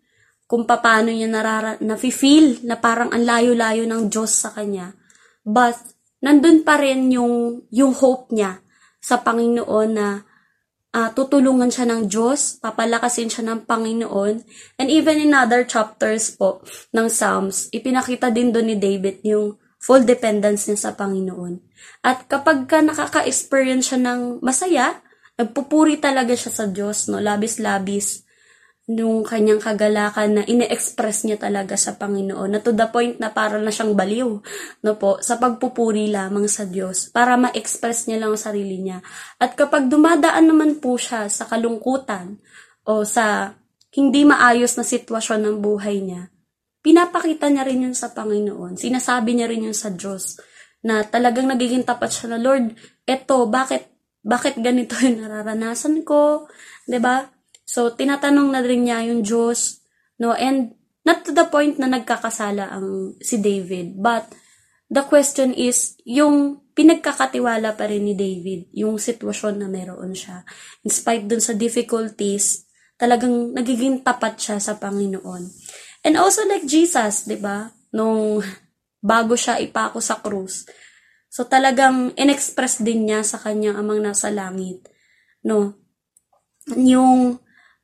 kung 0.47 0.63
paano 0.63 1.11
niya 1.11 1.27
narara, 1.27 1.75
nafe-feel 1.83 2.63
na 2.63 2.79
parang 2.79 3.11
ang 3.11 3.23
layo-layo 3.27 3.83
ng 3.83 4.07
Diyos 4.07 4.31
sa 4.31 4.55
kanya. 4.55 4.95
But, 5.43 5.75
nandun 6.23 6.63
pa 6.63 6.79
rin 6.79 7.11
yung, 7.11 7.67
yung 7.69 7.91
hope 7.91 8.31
niya 8.31 8.63
sa 9.03 9.19
Panginoon 9.19 9.89
na 9.91 10.23
uh, 10.95 11.09
tutulungan 11.13 11.69
siya 11.69 11.85
ng 11.91 12.07
Diyos, 12.07 12.57
papalakasin 12.63 13.29
siya 13.29 13.43
ng 13.53 13.69
Panginoon. 13.69 14.35
And 14.81 14.87
even 14.87 15.21
in 15.21 15.35
other 15.35 15.67
chapters 15.67 16.33
po 16.33 16.63
ng 16.95 17.11
Psalms, 17.11 17.69
ipinakita 17.75 18.31
din 18.33 18.49
doon 18.49 18.73
ni 18.73 18.75
David 18.79 19.21
yung 19.27 19.59
full 19.77 20.03
dependence 20.03 20.67
niya 20.67 20.89
sa 20.89 20.91
Panginoon. 20.97 21.61
At 22.01 22.25
kapag 22.25 22.65
ka 22.65 22.81
nakaka-experience 22.81 23.93
siya 23.93 23.99
ng 24.01 24.41
masaya, 24.41 24.99
nagpupuri 25.37 26.01
talaga 26.01 26.33
siya 26.33 26.51
sa 26.51 26.65
Diyos, 26.65 27.07
no? 27.07 27.21
labis-labis. 27.21 28.26
Nung 28.87 29.19
kanyang 29.27 29.59
kagalakan 29.59 30.39
na 30.39 30.43
ine-express 30.47 31.27
niya 31.27 31.35
talaga 31.35 31.75
sa 31.75 31.99
Panginoon 31.99 32.55
na 32.55 32.63
to 32.63 32.71
the 32.71 32.87
point 32.87 33.19
na 33.19 33.27
para 33.35 33.59
na 33.59 33.67
siyang 33.67 33.99
baliw 33.99 34.39
no 34.83 34.91
po 34.95 35.19
sa 35.19 35.35
pagpupuri 35.35 36.07
lamang 36.07 36.47
sa 36.47 36.63
Diyos 36.63 37.11
para 37.11 37.35
ma-express 37.35 38.07
niya 38.07 38.23
lang 38.23 38.31
ang 38.31 38.39
sarili 38.39 38.79
niya. 38.79 39.03
At 39.43 39.59
kapag 39.59 39.91
dumadaan 39.91 40.47
naman 40.47 40.79
po 40.79 40.95
siya 40.95 41.27
sa 41.27 41.43
kalungkutan 41.51 42.39
o 42.87 43.03
sa 43.03 43.51
hindi 43.91 44.23
maayos 44.23 44.79
na 44.79 44.87
sitwasyon 44.87 45.43
ng 45.43 45.55
buhay 45.59 45.99
niya 45.99 46.31
pinapakita 46.87 47.51
niya 47.51 47.67
rin 47.67 47.83
yun 47.83 47.95
sa 47.97 48.15
Panginoon. 48.15 48.79
Sinasabi 48.79 49.35
niya 49.35 49.51
rin 49.51 49.67
yun 49.67 49.75
sa 49.75 49.91
Diyos 49.91 50.39
na 50.79 51.03
talagang 51.03 51.51
nagiging 51.51 51.83
tapat 51.83 52.15
siya 52.15 52.31
na 52.31 52.39
Lord 52.39 52.71
eto 53.03 53.43
bakit 53.51 53.91
bakit 54.23 54.55
ganito 54.63 54.95
yung 55.03 55.19
nararanasan 55.19 56.07
ko? 56.07 56.47
'di 56.87 57.03
ba 57.03 57.27
So, 57.67 57.91
tinatanong 57.91 58.55
na 58.55 58.63
rin 58.63 58.87
niya 58.87 59.03
yung 59.11 59.27
Diyos, 59.27 59.83
no? 60.23 60.31
And 60.31 60.79
not 61.03 61.27
to 61.27 61.35
the 61.35 61.51
point 61.51 61.75
na 61.75 61.91
nagkakasala 61.91 62.71
ang 62.71 63.19
si 63.19 63.43
David, 63.43 63.99
but 63.99 64.31
the 64.87 65.03
question 65.03 65.51
is, 65.51 65.99
yung 66.07 66.63
pinagkakatiwala 66.71 67.75
pa 67.75 67.91
rin 67.91 68.07
ni 68.07 68.15
David, 68.15 68.71
yung 68.71 68.95
sitwasyon 68.95 69.59
na 69.59 69.67
meron 69.67 70.15
siya. 70.15 70.47
In 70.87 70.91
spite 70.93 71.27
dun 71.27 71.43
sa 71.43 71.51
difficulties, 71.51 72.63
talagang 72.95 73.51
nagiging 73.51 74.01
tapat 74.01 74.39
siya 74.39 74.57
sa 74.63 74.79
Panginoon. 74.79 75.43
And 76.07 76.15
also 76.15 76.47
like 76.47 76.63
Jesus, 76.63 77.27
'di 77.27 77.37
ba? 77.41 77.73
Nung 77.91 78.39
bago 79.01 79.33
siya 79.37 79.61
ipako 79.61 79.99
sa 80.01 80.21
krus. 80.21 80.65
So 81.27 81.45
talagang 81.45 82.15
inexpress 82.17 82.81
din 82.81 83.09
niya 83.09 83.21
sa 83.21 83.37
kanyang 83.37 83.77
amang 83.77 84.01
nasa 84.01 84.33
langit, 84.33 84.85
no? 85.45 85.77
Yung 86.73 87.37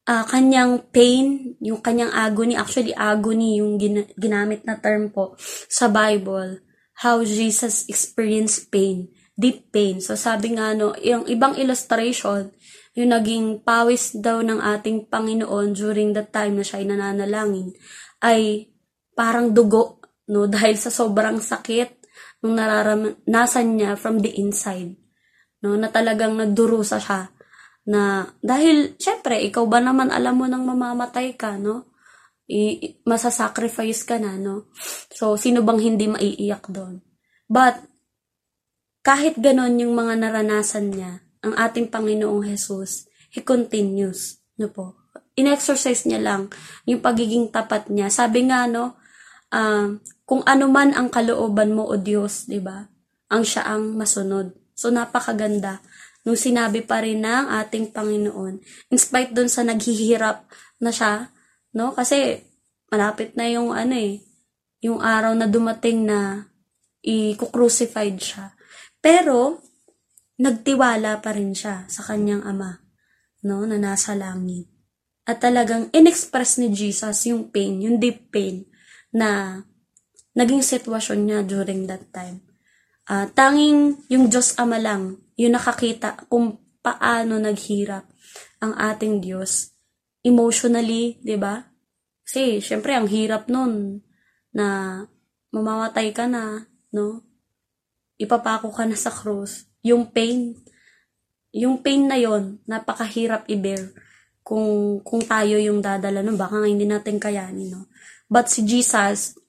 uh, 0.08 0.26
kanyang 0.28 0.84
pain, 0.92 1.56
yung 1.64 1.80
kanyang 1.80 2.12
agony, 2.12 2.56
actually 2.60 2.96
agony 2.96 3.60
yung 3.60 3.80
gina- 3.80 4.10
ginamit 4.20 4.64
na 4.68 4.80
term 4.80 5.12
po 5.12 5.36
sa 5.68 5.88
Bible, 5.88 6.60
how 7.00 7.24
Jesus 7.24 7.88
experienced 7.88 8.70
pain, 8.70 9.10
deep 9.34 9.72
pain. 9.72 10.04
So 10.04 10.14
sabi 10.20 10.56
nga 10.56 10.76
no, 10.76 10.94
yung 11.00 11.26
ibang 11.28 11.56
illustration, 11.56 12.54
yung 12.94 13.10
naging 13.10 13.66
pawis 13.66 14.14
daw 14.14 14.44
ng 14.46 14.62
ating 14.62 15.10
Panginoon 15.10 15.74
during 15.74 16.14
the 16.14 16.28
time 16.28 16.60
na 16.60 16.64
siya 16.66 16.84
ay 16.84 16.86
nananalangin, 16.86 17.74
ay 18.22 18.70
parang 19.18 19.50
dugo, 19.56 20.04
no, 20.30 20.46
dahil 20.54 20.78
sa 20.78 20.94
sobrang 20.94 21.40
sakit 21.40 22.04
nung 22.44 22.60
nararanasan 22.60 23.80
niya 23.80 23.96
from 23.96 24.20
the 24.20 24.30
inside, 24.36 25.00
no, 25.64 25.80
na 25.80 25.88
talagang 25.88 26.36
nagdurusa 26.36 27.00
siya 27.00 27.32
na 27.84 28.32
dahil 28.40 28.96
syempre 28.96 29.44
ikaw 29.44 29.68
ba 29.68 29.84
naman 29.84 30.08
alam 30.08 30.40
mo 30.40 30.48
nang 30.48 30.64
mamamatay 30.64 31.36
ka 31.36 31.60
no? 31.60 31.92
I, 32.48 33.00
masasacrifice 33.08 34.04
ka 34.08 34.20
na 34.20 34.40
no? 34.40 34.72
So 35.12 35.36
sino 35.36 35.64
bang 35.64 35.84
hindi 35.84 36.08
maiiyak 36.08 36.72
doon? 36.72 37.04
But 37.52 37.84
kahit 39.04 39.36
ganon 39.40 39.76
yung 39.84 40.00
mga 40.00 40.16
naranasan 40.16 40.96
niya 40.96 41.28
ang 41.44 41.60
ating 41.60 41.92
Panginoong 41.92 42.48
Jesus 42.48 43.12
he 43.36 43.44
continues 43.44 44.40
no 44.56 44.72
po? 44.72 45.12
In-exercise 45.36 46.08
niya 46.08 46.24
lang 46.24 46.48
yung 46.88 47.04
pagiging 47.04 47.52
tapat 47.52 47.92
niya. 47.92 48.08
Sabi 48.08 48.48
nga 48.48 48.64
no 48.64 48.96
uh, 49.52 49.92
kung 50.24 50.40
ano 50.48 50.72
man 50.72 50.96
ang 50.96 51.12
kalooban 51.12 51.76
mo 51.76 51.84
o 51.92 52.00
Diyos 52.00 52.48
di 52.48 52.64
ba? 52.64 52.80
Ang 53.28 53.44
siya 53.44 53.68
ang 53.76 54.00
masunod. 54.00 54.56
So 54.72 54.88
napakaganda 54.88 55.84
nung 56.24 56.40
sinabi 56.40 56.84
pa 56.84 57.04
rin 57.04 57.24
ng 57.24 57.52
ating 57.64 57.92
Panginoon. 57.92 58.54
In 58.90 59.00
spite 59.00 59.36
dun 59.36 59.52
sa 59.52 59.64
naghihirap 59.68 60.48
na 60.80 60.92
siya, 60.92 61.32
no? 61.76 61.92
Kasi 61.92 62.40
malapit 62.88 63.36
na 63.36 63.48
yung 63.52 63.76
ano 63.76 63.96
eh, 63.96 64.24
yung 64.84 65.04
araw 65.04 65.36
na 65.36 65.48
dumating 65.48 66.08
na 66.08 66.48
i-crucified 67.04 68.20
siya. 68.20 68.56
Pero, 69.04 69.60
nagtiwala 70.40 71.20
pa 71.20 71.36
rin 71.36 71.52
siya 71.52 71.88
sa 71.92 72.04
kanyang 72.08 72.44
ama, 72.48 72.84
no? 73.44 73.68
Na 73.68 73.76
nasa 73.76 74.16
langit. 74.16 74.72
At 75.24 75.40
talagang 75.40 75.88
inexpress 75.96 76.60
ni 76.60 76.72
Jesus 76.72 77.28
yung 77.28 77.52
pain, 77.52 77.80
yung 77.80 78.00
deep 78.00 78.32
pain 78.32 78.68
na 79.16 79.60
naging 80.36 80.60
sitwasyon 80.60 81.20
niya 81.24 81.40
during 81.48 81.88
that 81.88 82.12
time. 82.12 82.44
Uh, 83.08 83.28
tanging 83.32 84.04
yung 84.12 84.28
Diyos 84.28 84.56
Ama 84.60 84.80
lang 84.80 85.23
yung 85.40 85.54
nakakita 85.56 86.28
kung 86.30 86.60
paano 86.84 87.40
naghirap 87.40 88.06
ang 88.60 88.74
ating 88.76 89.24
Diyos 89.24 89.74
emotionally, 90.24 91.20
'di 91.22 91.38
ba? 91.40 91.64
Kasi 92.24 92.64
syempre 92.64 92.96
ang 92.96 93.08
hirap 93.12 93.52
nun 93.52 94.00
na 94.56 95.00
mamamatay 95.52 96.16
ka 96.16 96.26
na, 96.26 96.66
no? 96.96 97.22
Ipapako 98.18 98.72
ka 98.72 98.88
na 98.88 98.96
sa 98.96 99.12
cross. 99.12 99.68
Yung 99.84 100.10
pain, 100.10 100.56
yung 101.52 101.84
pain 101.84 102.08
na 102.08 102.16
yon 102.16 102.64
napakahirap 102.64 103.46
i-bear 103.52 103.92
kung 104.44 105.00
kung 105.02 105.24
tayo 105.24 105.56
yung 105.56 105.80
dadala 105.80 106.20
nun, 106.20 106.36
baka 106.36 106.60
nga 106.60 106.68
hindi 106.68 106.84
natin 106.84 107.16
kayanin, 107.18 107.72
no? 107.72 107.88
But 108.28 108.52
si 108.52 108.68
Jesus, 108.68 109.40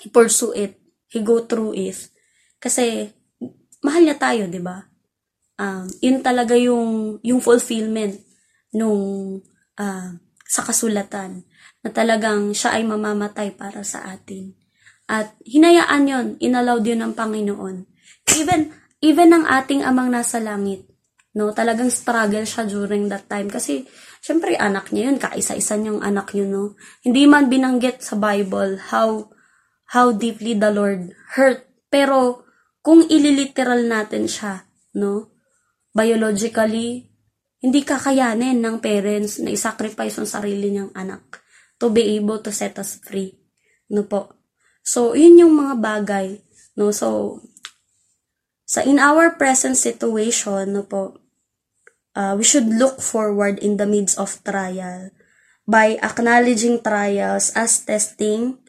he 0.00 0.08
pursue 0.08 0.56
it. 0.56 0.80
He 1.12 1.20
go 1.20 1.44
through 1.44 1.76
it. 1.76 2.08
Kasi 2.58 3.12
mahal 3.84 4.02
niya 4.08 4.16
tayo, 4.16 4.48
'di 4.48 4.60
ba? 4.64 4.88
Um, 5.58 5.86
yun 6.02 6.22
talaga 6.22 6.54
yung, 6.58 7.18
yung 7.22 7.40
fulfillment 7.42 8.18
nung 8.74 9.38
uh, 9.78 10.10
sa 10.44 10.62
kasulatan 10.62 11.46
na 11.84 11.88
talagang 11.92 12.54
siya 12.56 12.78
ay 12.78 12.84
mamamatay 12.86 13.54
para 13.54 13.84
sa 13.84 14.06
atin. 14.08 14.54
At 15.04 15.36
hinayaan 15.44 16.02
yon, 16.08 16.26
inallowed 16.40 16.86
yun 16.88 17.04
ng 17.04 17.12
Panginoon. 17.12 17.84
Even, 18.40 18.72
even 19.04 19.30
ang 19.36 19.44
ating 19.44 19.84
amang 19.84 20.08
nasa 20.08 20.40
langit, 20.40 20.88
no, 21.36 21.52
talagang 21.52 21.92
struggle 21.92 22.46
siya 22.48 22.64
during 22.64 23.12
that 23.12 23.28
time. 23.28 23.52
Kasi, 23.52 23.84
syempre, 24.24 24.56
anak 24.56 24.94
niya 24.94 25.12
yun, 25.12 25.18
kaisa-isa 25.20 25.76
niyang 25.76 26.00
anak 26.00 26.32
yun, 26.32 26.48
no. 26.48 26.64
Hindi 27.04 27.28
man 27.28 27.52
binanggit 27.52 28.00
sa 28.00 28.16
Bible 28.16 28.80
how, 28.88 29.28
how 29.92 30.08
deeply 30.16 30.56
the 30.56 30.72
Lord 30.72 31.12
hurt. 31.36 31.68
Pero, 31.92 32.48
kung 32.80 33.04
ililiteral 33.04 33.84
natin 33.84 34.24
siya, 34.24 34.64
no, 34.96 35.33
biologically, 35.94 37.08
hindi 37.64 37.80
kakayanin 37.80 38.60
ng 38.60 38.82
parents 38.82 39.40
na 39.40 39.54
isacrifice 39.54 40.20
ang 40.20 40.28
sarili 40.28 40.68
niyang 40.68 40.92
anak 40.92 41.40
to 41.80 41.88
be 41.88 42.18
able 42.18 42.42
to 42.42 42.52
set 42.52 42.76
us 42.76 43.00
free. 43.00 43.32
No 43.88 44.04
po. 44.04 44.34
So, 44.84 45.16
yun 45.16 45.40
yung 45.40 45.54
mga 45.56 45.74
bagay. 45.80 46.28
No? 46.76 46.92
So, 46.92 47.40
sa 48.68 48.84
in 48.84 49.00
our 49.00 49.38
present 49.40 49.80
situation, 49.80 50.76
no 50.76 50.84
po, 50.84 51.16
uh, 52.12 52.36
we 52.36 52.44
should 52.44 52.68
look 52.68 53.00
forward 53.00 53.62
in 53.62 53.80
the 53.80 53.88
midst 53.88 54.20
of 54.20 54.42
trial 54.44 55.08
by 55.64 55.96
acknowledging 56.04 56.84
trials 56.84 57.48
as 57.56 57.80
testing 57.80 58.60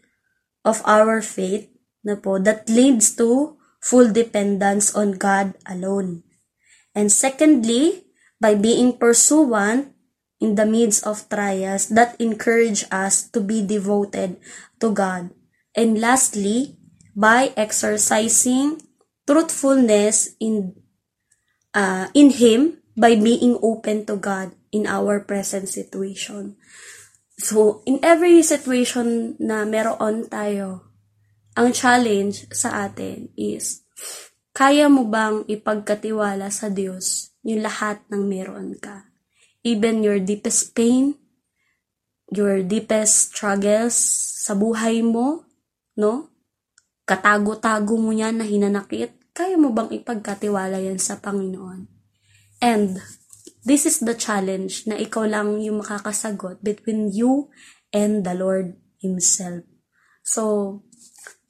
of 0.63 0.79
our 0.87 1.19
faith 1.19 1.67
na 2.05 2.17
po, 2.17 2.37
that 2.37 2.69
leads 2.69 3.17
to 3.17 3.57
full 3.81 4.09
dependence 4.13 4.93
on 4.93 5.17
God 5.17 5.57
alone. 5.65 6.24
And 6.95 7.11
secondly, 7.11 8.07
by 8.39 8.55
being 8.55 8.97
pursuant 8.97 9.91
in 10.39 10.55
the 10.55 10.65
midst 10.65 11.05
of 11.05 11.27
trials 11.29 11.91
that 11.91 12.19
encourage 12.19 12.83
us 12.91 13.27
to 13.31 13.39
be 13.39 13.61
devoted 13.61 14.39
to 14.79 14.91
God. 14.91 15.31
And 15.75 15.99
lastly, 15.99 16.79
by 17.15 17.51
exercising 17.55 18.81
truthfulness 19.27 20.35
in 20.39 20.75
uh, 21.75 22.07
in 22.15 22.31
Him 22.31 22.79
by 22.95 23.15
being 23.15 23.59
open 23.59 24.07
to 24.07 24.15
God 24.15 24.55
in 24.71 24.87
our 24.87 25.19
present 25.19 25.67
situation. 25.67 26.55
So, 27.35 27.83
in 27.83 27.99
every 27.99 28.43
situation 28.43 29.35
na 29.39 29.67
meron 29.67 30.31
tayo, 30.31 30.87
ang 31.55 31.75
challenge 31.75 32.47
sa 32.55 32.87
atin 32.87 33.31
is 33.35 33.84
kaya 34.55 34.87
mo 34.87 35.03
bang 35.03 35.43
ipagkatiwala 35.51 36.47
sa 36.47 36.71
Diyos 36.71 37.35
yung 37.43 37.59
lahat 37.59 37.99
ng 38.07 38.23
meron 38.23 38.79
ka? 38.79 39.11
Even 39.67 39.99
your 39.99 40.23
deepest 40.23 40.71
pain, 40.71 41.19
your 42.31 42.63
deepest 42.63 43.35
struggles 43.35 43.99
sa 44.47 44.55
buhay 44.55 45.03
mo, 45.03 45.43
no? 45.99 46.31
Katago-tago 47.03 47.99
mo 47.99 48.15
yan 48.15 48.39
na 48.39 48.47
hinanakit, 48.47 49.11
kaya 49.35 49.59
mo 49.59 49.75
bang 49.75 49.91
ipagkatiwala 49.91 50.79
yan 50.79 51.03
sa 51.03 51.19
Panginoon? 51.19 51.91
And 52.63 53.03
this 53.67 53.83
is 53.83 53.99
the 53.99 54.15
challenge 54.15 54.87
na 54.87 54.95
ikaw 54.95 55.27
lang 55.27 55.59
yung 55.59 55.83
makakasagot 55.83 56.63
between 56.63 57.11
you 57.11 57.51
and 57.91 58.23
the 58.23 58.31
Lord 58.31 58.79
Himself. 59.03 59.67
So, 60.23 60.79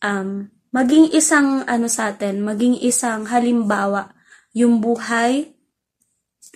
um, 0.01 0.54
maging 0.75 1.15
isang 1.15 1.63
ano 1.63 1.87
sa 1.87 2.11
atin, 2.11 2.43
maging 2.43 2.75
isang 2.83 3.23
halimbawa 3.31 4.11
yung 4.51 4.83
buhay 4.83 5.55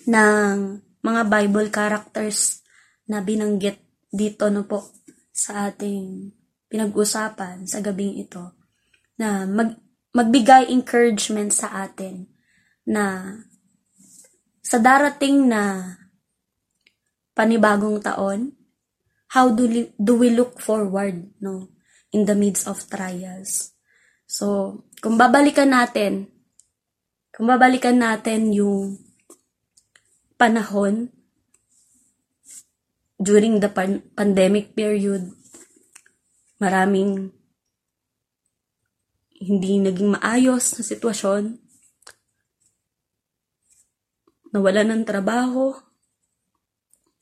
ng 0.04 0.56
mga 1.00 1.22
Bible 1.32 1.72
characters 1.72 2.60
na 3.08 3.24
binanggit 3.24 3.80
dito 4.12 4.52
no 4.52 4.68
po 4.68 4.92
sa 5.32 5.72
ating 5.72 6.36
pinag-usapan 6.68 7.64
sa 7.64 7.80
gabing 7.80 8.20
ito 8.20 8.60
na 9.16 9.48
mag, 9.48 9.80
magbigay 10.12 10.68
encouragement 10.68 11.56
sa 11.56 11.88
atin 11.88 12.28
na 12.84 13.40
sa 14.60 14.84
darating 14.84 15.48
na 15.48 15.96
panibagong 17.32 18.04
taon, 18.04 18.52
how 19.32 19.48
do, 19.48 19.88
do 19.96 20.20
we 20.20 20.28
look 20.28 20.60
forward 20.60 21.32
no 21.40 21.72
in 22.12 22.28
the 22.28 22.36
midst 22.36 22.68
of 22.68 22.84
trials? 22.92 23.79
So, 24.30 24.78
kung 25.02 25.18
babalikan 25.18 25.74
natin, 25.74 26.30
kung 27.34 27.50
babalikan 27.50 27.98
natin 27.98 28.54
yung 28.54 29.02
panahon 30.38 31.10
during 33.18 33.58
the 33.58 33.74
pan- 33.74 34.06
pandemic 34.14 34.78
period, 34.78 35.34
maraming 36.62 37.34
hindi 39.42 39.82
naging 39.82 40.14
maayos 40.14 40.78
na 40.78 40.84
sitwasyon, 40.86 41.58
nawala 44.54 44.86
ng 44.86 45.04
trabaho, 45.10 45.74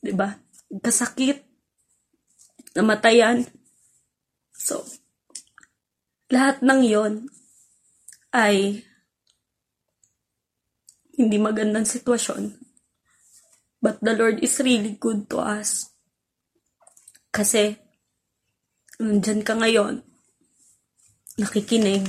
'di 0.04 0.12
ba? 0.12 0.36
Kasakit, 0.84 1.40
namatayan. 2.76 3.48
So, 4.52 4.84
lahat 6.28 6.60
ng 6.64 6.82
'yon 6.84 7.14
ay 8.36 8.84
hindi 11.18 11.38
magandang 11.42 11.88
sitwasyon. 11.88 12.54
But 13.82 14.02
the 14.06 14.14
Lord 14.14 14.42
is 14.46 14.58
really 14.62 14.98
good 14.98 15.30
to 15.34 15.42
us. 15.42 15.90
Kasi, 17.34 17.78
nandyan 18.98 19.46
ka 19.46 19.54
ngayon, 19.58 20.02
nakikinig, 21.38 22.06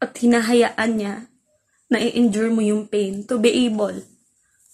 at 0.00 0.14
hinahayaan 0.16 0.92
niya 0.94 1.14
na 1.90 1.98
i-endure 1.98 2.50
mo 2.54 2.62
yung 2.62 2.86
pain 2.86 3.26
to 3.26 3.36
be 3.36 3.50
able 3.66 3.98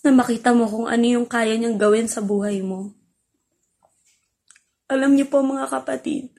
na 0.05 0.15
makita 0.15 0.53
mo 0.55 0.69
kung 0.69 0.87
ano 0.87 1.03
yung 1.03 1.27
kaya 1.27 1.57
niyang 1.57 1.81
gawin 1.81 2.07
sa 2.07 2.23
buhay 2.23 2.63
mo. 2.63 2.95
Alam 4.87 5.19
niyo 5.19 5.27
po 5.27 5.43
mga 5.43 5.67
kapatid, 5.67 6.31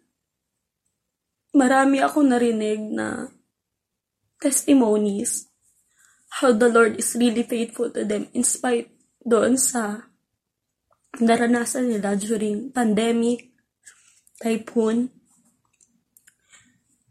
marami 1.57 1.97
ako 2.05 2.21
narinig 2.21 2.93
na 2.93 3.33
testimonies 4.37 5.49
how 6.37 6.53
the 6.53 6.69
Lord 6.69 7.01
is 7.01 7.17
really 7.17 7.41
faithful 7.41 7.89
to 7.89 8.05
them 8.05 8.29
in 8.37 8.45
spite 8.45 8.93
doon 9.25 9.57
sa 9.57 10.05
naranasan 11.17 11.89
nila 11.89 12.13
during 12.13 12.69
pandemic, 12.69 13.57
typhoon. 14.37 15.09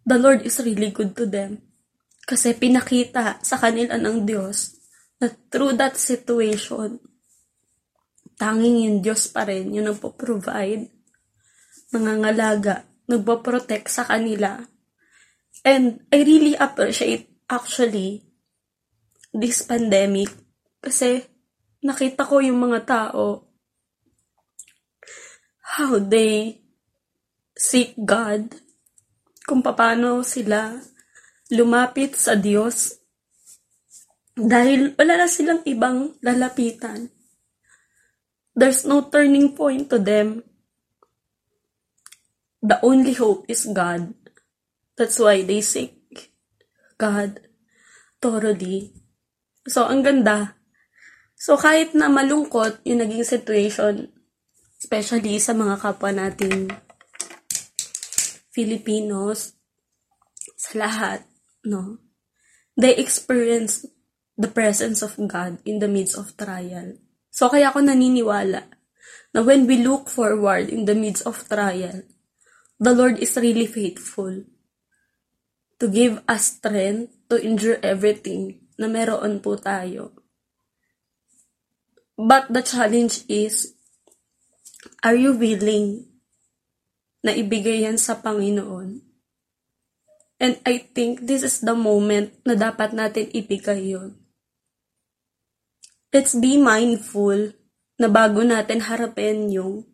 The 0.07 0.23
Lord 0.23 0.47
is 0.47 0.63
really 0.63 0.95
good 0.95 1.19
to 1.19 1.27
them. 1.27 1.67
Kasi 2.23 2.55
pinakita 2.55 3.43
sa 3.43 3.59
kanila 3.59 3.99
ng 3.99 4.23
Diyos 4.23 4.79
na 5.19 5.27
through 5.51 5.75
that 5.75 5.99
situation, 5.99 7.03
tanging 8.39 8.87
yung 8.87 8.99
Diyos 9.03 9.27
pa 9.35 9.43
rin 9.43 9.75
yung 9.75 9.91
nagpo-provide, 9.91 10.87
nangangalaga, 11.91 12.86
nagpo-protect 13.07 13.87
sa 13.91 14.05
kanila. 14.07 14.63
And 15.67 16.07
I 16.11 16.23
really 16.23 16.55
appreciate 16.55 17.31
actually 17.51 18.27
this 19.35 19.63
pandemic 19.67 20.31
kasi 20.83 21.23
nakita 21.83 22.27
ko 22.27 22.43
yung 22.43 22.59
mga 22.63 22.87
tao 22.87 23.47
how 25.77 25.99
they 25.99 26.63
seek 27.55 27.99
God 27.99 28.55
kung 29.47 29.63
paano 29.63 30.23
sila 30.27 30.75
lumapit 31.51 32.19
sa 32.19 32.35
Diyos 32.35 32.99
dahil 34.37 34.93
wala 34.99 35.25
na 35.25 35.29
silang 35.31 35.63
ibang 35.65 36.13
lalapitan. 36.21 37.09
There's 38.57 38.85
no 38.85 39.09
turning 39.09 39.57
point 39.57 39.89
to 39.93 40.01
them. 40.01 40.45
The 42.65 42.81
only 42.81 43.13
hope 43.13 43.45
is 43.49 43.69
God. 43.69 44.17
That's 44.97 45.21
why 45.21 45.45
they 45.45 45.61
seek 45.61 45.97
God 46.97 47.45
thoroughly. 48.21 48.97
So, 49.69 49.85
ang 49.85 50.01
ganda. 50.01 50.57
So, 51.37 51.61
kahit 51.61 51.93
na 51.93 52.09
malungkot 52.09 52.81
yung 52.89 53.05
naging 53.05 53.27
situation, 53.29 54.09
especially 54.81 55.37
sa 55.37 55.53
mga 55.53 55.77
kapwa 55.77 56.11
nating 56.15 56.73
Filipinos, 58.57 59.53
sa 60.57 60.81
lahat, 60.81 61.21
no? 61.69 62.01
They 62.73 62.97
experience 62.97 63.85
the 64.41 64.49
presence 64.49 65.05
of 65.05 65.17
God 65.29 65.61
in 65.69 65.81
the 65.81 65.89
midst 65.89 66.17
of 66.17 66.33
trial. 66.41 66.97
So, 67.29 67.53
kaya 67.53 67.69
ako 67.69 67.85
naniniwala 67.85 68.65
na 69.37 69.39
when 69.45 69.69
we 69.69 69.85
look 69.85 70.09
forward 70.09 70.73
in 70.73 70.89
the 70.89 70.97
midst 70.97 71.29
of 71.29 71.37
trial, 71.45 72.01
the 72.77 72.93
Lord 72.93 73.17
is 73.19 73.37
really 73.37 73.67
faithful 73.67 74.45
to 75.81 75.87
give 75.89 76.21
us 76.29 76.61
strength 76.61 77.13
to 77.29 77.41
endure 77.41 77.81
everything 77.81 78.61
na 78.77 78.89
meron 78.89 79.41
po 79.41 79.57
tayo. 79.57 80.13
But 82.17 82.49
the 82.49 82.65
challenge 82.65 83.29
is, 83.29 83.77
are 85.05 85.17
you 85.17 85.37
willing 85.37 86.09
na 87.21 87.37
ibigay 87.37 87.85
yan 87.85 88.01
sa 88.01 88.17
Panginoon? 88.17 89.05
And 90.37 90.61
I 90.69 90.85
think 90.93 91.25
this 91.25 91.45
is 91.45 91.65
the 91.65 91.77
moment 91.77 92.33
na 92.45 92.57
dapat 92.57 92.93
natin 92.93 93.33
ibigay 93.33 93.97
yun. 93.97 94.21
Let's 96.13 96.37
be 96.37 96.57
mindful 96.57 97.53
na 98.01 98.09
bago 98.09 98.45
natin 98.45 98.85
harapin 98.85 99.53
yung 99.53 99.85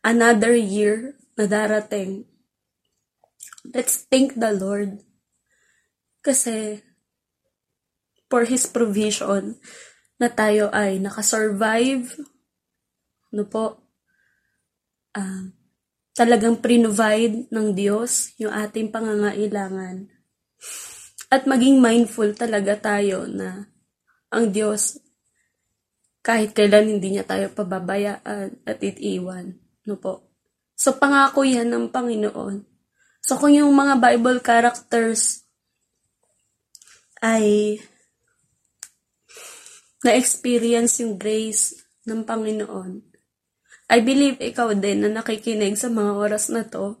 another 0.00 0.56
year 0.56 1.19
na 1.40 1.48
darating. 1.48 2.28
Let's 3.64 4.04
thank 4.04 4.36
the 4.36 4.52
Lord. 4.52 5.00
Kasi 6.20 6.84
for 8.28 8.44
His 8.44 8.68
provision 8.68 9.56
na 10.20 10.28
tayo 10.28 10.68
ay 10.76 11.00
nakasurvive, 11.00 12.12
ano 13.32 13.44
po, 13.48 13.80
uh, 15.16 15.48
talagang 16.12 16.60
provide 16.60 17.48
ng 17.48 17.68
Diyos 17.72 18.36
yung 18.36 18.52
ating 18.52 18.92
pangangailangan. 18.92 20.12
At 21.32 21.48
maging 21.48 21.80
mindful 21.80 22.36
talaga 22.36 22.76
tayo 22.76 23.24
na 23.24 23.70
ang 24.28 24.52
Diyos 24.52 25.00
kahit 26.20 26.52
kailan 26.52 27.00
hindi 27.00 27.16
niya 27.16 27.24
tayo 27.24 27.48
pababayaan 27.56 28.60
at 28.68 28.78
itiwan. 28.84 29.56
No 29.88 29.96
po. 29.96 30.29
So, 30.80 30.96
pangako 30.96 31.44
yan 31.44 31.68
ng 31.68 31.92
Panginoon. 31.92 32.64
So, 33.20 33.36
kung 33.36 33.52
yung 33.52 33.76
mga 33.76 34.00
Bible 34.00 34.40
characters 34.40 35.44
ay 37.20 37.76
na-experience 40.00 41.04
yung 41.04 41.20
grace 41.20 41.76
ng 42.08 42.24
Panginoon, 42.24 43.04
I 43.92 44.00
believe 44.00 44.40
ikaw 44.40 44.72
din 44.72 45.04
na 45.04 45.20
nakikinig 45.20 45.76
sa 45.76 45.92
mga 45.92 46.16
oras 46.16 46.48
na 46.48 46.64
to, 46.64 46.96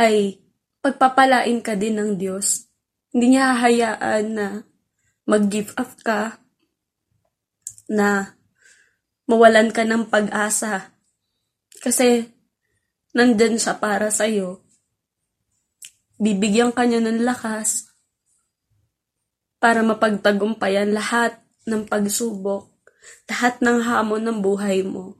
ay 0.00 0.40
pagpapalain 0.80 1.60
ka 1.60 1.76
din 1.76 2.00
ng 2.00 2.16
Diyos. 2.16 2.72
Hindi 3.12 3.36
niya 3.36 3.52
hahayaan 3.52 4.24
na 4.32 4.46
mag-give 5.28 5.76
up 5.76 5.92
ka, 6.00 6.40
na 7.92 8.40
mawalan 9.28 9.68
ka 9.68 9.84
ng 9.84 10.08
pag-asa. 10.08 10.96
Kasi, 11.84 12.33
nandyan 13.14 13.56
siya 13.56 13.78
para 13.78 14.10
sa'yo. 14.10 14.60
Bibigyan 16.18 16.74
ka 16.74 16.86
niya 16.86 17.02
ng 17.02 17.22
lakas 17.22 17.90
para 19.58 19.80
mapagtagumpayan 19.80 20.92
lahat 20.92 21.40
ng 21.64 21.88
pagsubok, 21.88 22.68
lahat 23.30 23.58
ng 23.64 23.80
hamon 23.80 24.22
ng 24.28 24.38
buhay 24.44 24.84
mo. 24.84 25.16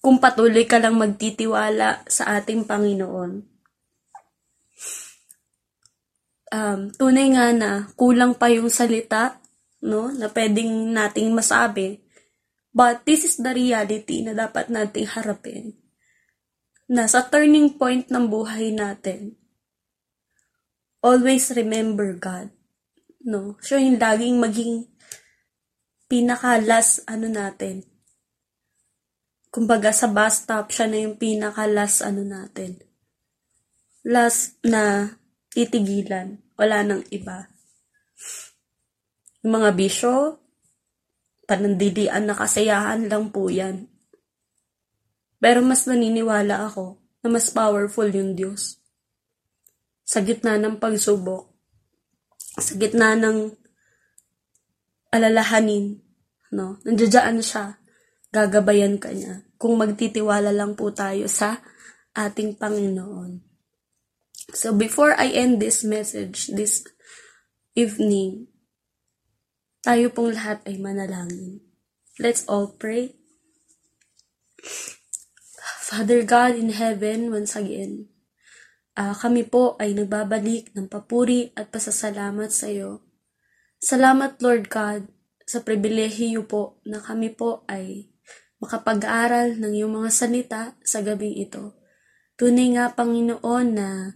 Kung 0.00 0.22
patuloy 0.22 0.64
ka 0.64 0.80
lang 0.80 0.96
magtitiwala 0.96 2.06
sa 2.06 2.38
ating 2.38 2.64
Panginoon. 2.64 3.44
Um, 6.48 6.80
tunay 6.96 7.28
nga 7.36 7.52
na 7.52 7.70
kulang 7.92 8.32
pa 8.32 8.48
yung 8.48 8.72
salita 8.72 9.36
no, 9.84 10.08
na 10.10 10.32
pwedeng 10.32 10.96
nating 10.96 11.30
masabi. 11.30 12.00
But 12.74 13.04
this 13.04 13.26
is 13.26 13.36
the 13.38 13.52
reality 13.52 14.22
na 14.24 14.34
dapat 14.34 14.70
nating 14.72 15.12
harapin. 15.12 15.77
Na 16.88 17.04
sa 17.04 17.24
turning 17.28 17.76
point 17.76 18.08
ng 18.08 18.26
buhay 18.32 18.72
natin, 18.72 19.36
always 21.04 21.52
remember 21.52 22.16
God 22.16 22.48
no? 23.28 23.60
Siya 23.60 23.82
yung 23.84 24.00
laging 24.00 24.36
maging 24.40 24.74
pinaka-last 26.08 27.04
ano 27.04 27.28
natin. 27.28 27.84
kumbaga 29.48 29.96
sa 29.96 30.12
bus 30.12 30.44
stop, 30.44 30.68
siya 30.68 30.86
na 30.92 30.98
yung 31.08 31.16
pinaka-last 31.16 32.04
ano 32.04 32.20
natin. 32.20 32.84
Last 34.04 34.60
na 34.60 35.16
titigilan. 35.56 36.36
Wala 36.60 36.84
nang 36.84 37.00
iba. 37.08 37.48
Yung 39.40 39.56
mga 39.56 39.72
bisyo, 39.72 40.36
panandilian 41.48 42.28
na 42.28 42.36
kasayahan 42.36 43.08
lang 43.08 43.32
po 43.32 43.48
yan. 43.48 43.88
Pero 45.38 45.62
mas 45.62 45.86
naniniwala 45.86 46.66
ako 46.66 46.98
na 47.22 47.28
mas 47.30 47.50
powerful 47.50 48.10
yung 48.10 48.34
Diyos. 48.34 48.82
Sa 50.02 50.22
gitna 50.22 50.58
ng 50.58 50.82
pagsubok, 50.82 51.46
sa 52.58 52.74
gitna 52.74 53.14
ng 53.14 53.54
alalahanin, 55.14 56.02
no? 56.50 56.82
Nandiyan 56.82 57.38
siya, 57.38 57.78
gagabayan 58.34 58.98
ka 58.98 59.14
niya. 59.14 59.46
Kung 59.58 59.78
magtitiwala 59.78 60.50
lang 60.50 60.74
po 60.74 60.90
tayo 60.90 61.30
sa 61.30 61.62
ating 62.18 62.58
Panginoon. 62.58 63.42
So 64.56 64.72
before 64.72 65.12
I 65.14 65.30
end 65.30 65.60
this 65.60 65.84
message 65.84 66.48
this 66.50 66.82
evening, 67.76 68.48
tayo 69.84 70.10
pong 70.10 70.34
lahat 70.34 70.64
ay 70.66 70.80
manalangin. 70.80 71.62
Let's 72.18 72.48
all 72.50 72.74
pray. 72.74 73.14
Father 75.88 76.20
God 76.20 76.60
in 76.60 76.68
heaven, 76.68 77.32
once 77.32 77.56
again, 77.56 78.12
uh, 78.92 79.16
kami 79.16 79.48
po 79.48 79.72
ay 79.80 79.96
nagbabalik 79.96 80.76
ng 80.76 80.84
papuri 80.84 81.48
at 81.56 81.72
pasasalamat 81.72 82.52
sa 82.52 82.68
iyo. 82.68 83.08
Salamat 83.80 84.36
Lord 84.44 84.68
God 84.68 85.08
sa 85.48 85.64
pribilehiyo 85.64 86.44
po 86.44 86.76
na 86.84 87.00
kami 87.00 87.32
po 87.32 87.64
ay 87.72 88.04
makapag-aral 88.60 89.56
ng 89.56 89.72
iyong 89.80 90.04
mga 90.04 90.10
salita 90.12 90.62
sa 90.84 91.00
gabing 91.00 91.40
ito. 91.40 91.80
Tunay 92.36 92.76
nga 92.76 92.92
Panginoon 92.92 93.66
na 93.72 94.12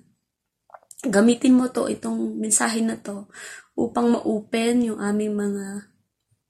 gamitin 1.08 1.56
mo 1.56 1.72
to 1.72 1.88
itong 1.88 2.36
mensahe 2.36 2.84
na 2.84 3.00
to 3.00 3.32
upang 3.80 4.12
ma-open 4.12 4.92
yung 4.92 5.00
aming 5.00 5.40
mga 5.40 5.88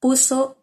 puso 0.03 0.62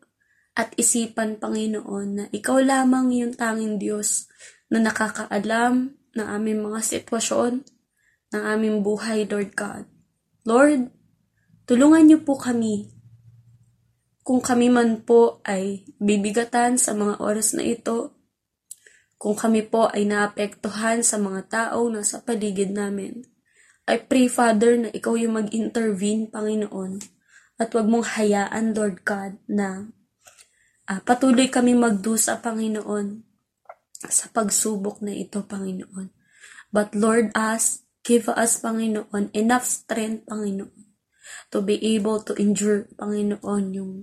at 0.60 0.76
isipan, 0.76 1.40
Panginoon, 1.40 2.08
na 2.12 2.26
ikaw 2.36 2.60
lamang 2.60 3.16
yung 3.16 3.32
tanging 3.32 3.80
Diyos 3.80 4.28
na 4.68 4.84
nakakaalam 4.84 5.96
ng 5.96 6.28
aming 6.28 6.60
mga 6.68 6.84
sitwasyon, 6.84 7.64
ng 8.36 8.44
aming 8.44 8.84
buhay, 8.84 9.24
Lord 9.24 9.56
God. 9.56 9.88
Lord, 10.44 10.92
tulungan 11.64 12.12
niyo 12.12 12.20
po 12.28 12.36
kami 12.36 12.92
kung 14.30 14.46
kami 14.46 14.70
man 14.70 15.02
po 15.02 15.42
ay 15.42 15.90
bibigatan 15.98 16.78
sa 16.78 16.94
mga 16.94 17.18
oras 17.18 17.58
na 17.58 17.66
ito, 17.66 18.14
kung 19.18 19.34
kami 19.34 19.66
po 19.66 19.90
ay 19.90 20.06
naapektuhan 20.06 21.02
sa 21.02 21.18
mga 21.18 21.50
tao 21.50 21.90
na 21.90 22.06
sa 22.06 22.22
paligid 22.22 22.70
namin, 22.70 23.26
I 23.90 23.98
pray, 23.98 24.30
Father, 24.30 24.78
na 24.78 24.94
ikaw 24.94 25.18
yung 25.18 25.34
mag-intervene, 25.34 26.30
Panginoon. 26.30 27.02
At 27.58 27.74
wag 27.74 27.90
mong 27.90 28.22
hayaan, 28.22 28.78
Lord 28.78 29.02
God, 29.02 29.42
na 29.50 29.90
uh, 30.90 31.02
patuloy 31.06 31.48
kami 31.48 31.78
magdusa, 31.78 32.42
Panginoon, 32.42 33.22
sa 34.04 34.28
pagsubok 34.34 35.06
na 35.06 35.14
ito, 35.14 35.46
Panginoon. 35.46 36.10
But 36.74 36.98
Lord, 36.98 37.32
us, 37.38 37.86
give 38.02 38.28
us, 38.28 38.60
Panginoon, 38.60 39.30
enough 39.38 39.70
strength, 39.70 40.26
Panginoon, 40.26 40.90
to 41.54 41.62
be 41.62 41.78
able 41.94 42.26
to 42.26 42.34
endure, 42.42 42.90
Panginoon, 42.98 43.64
yung 43.78 43.94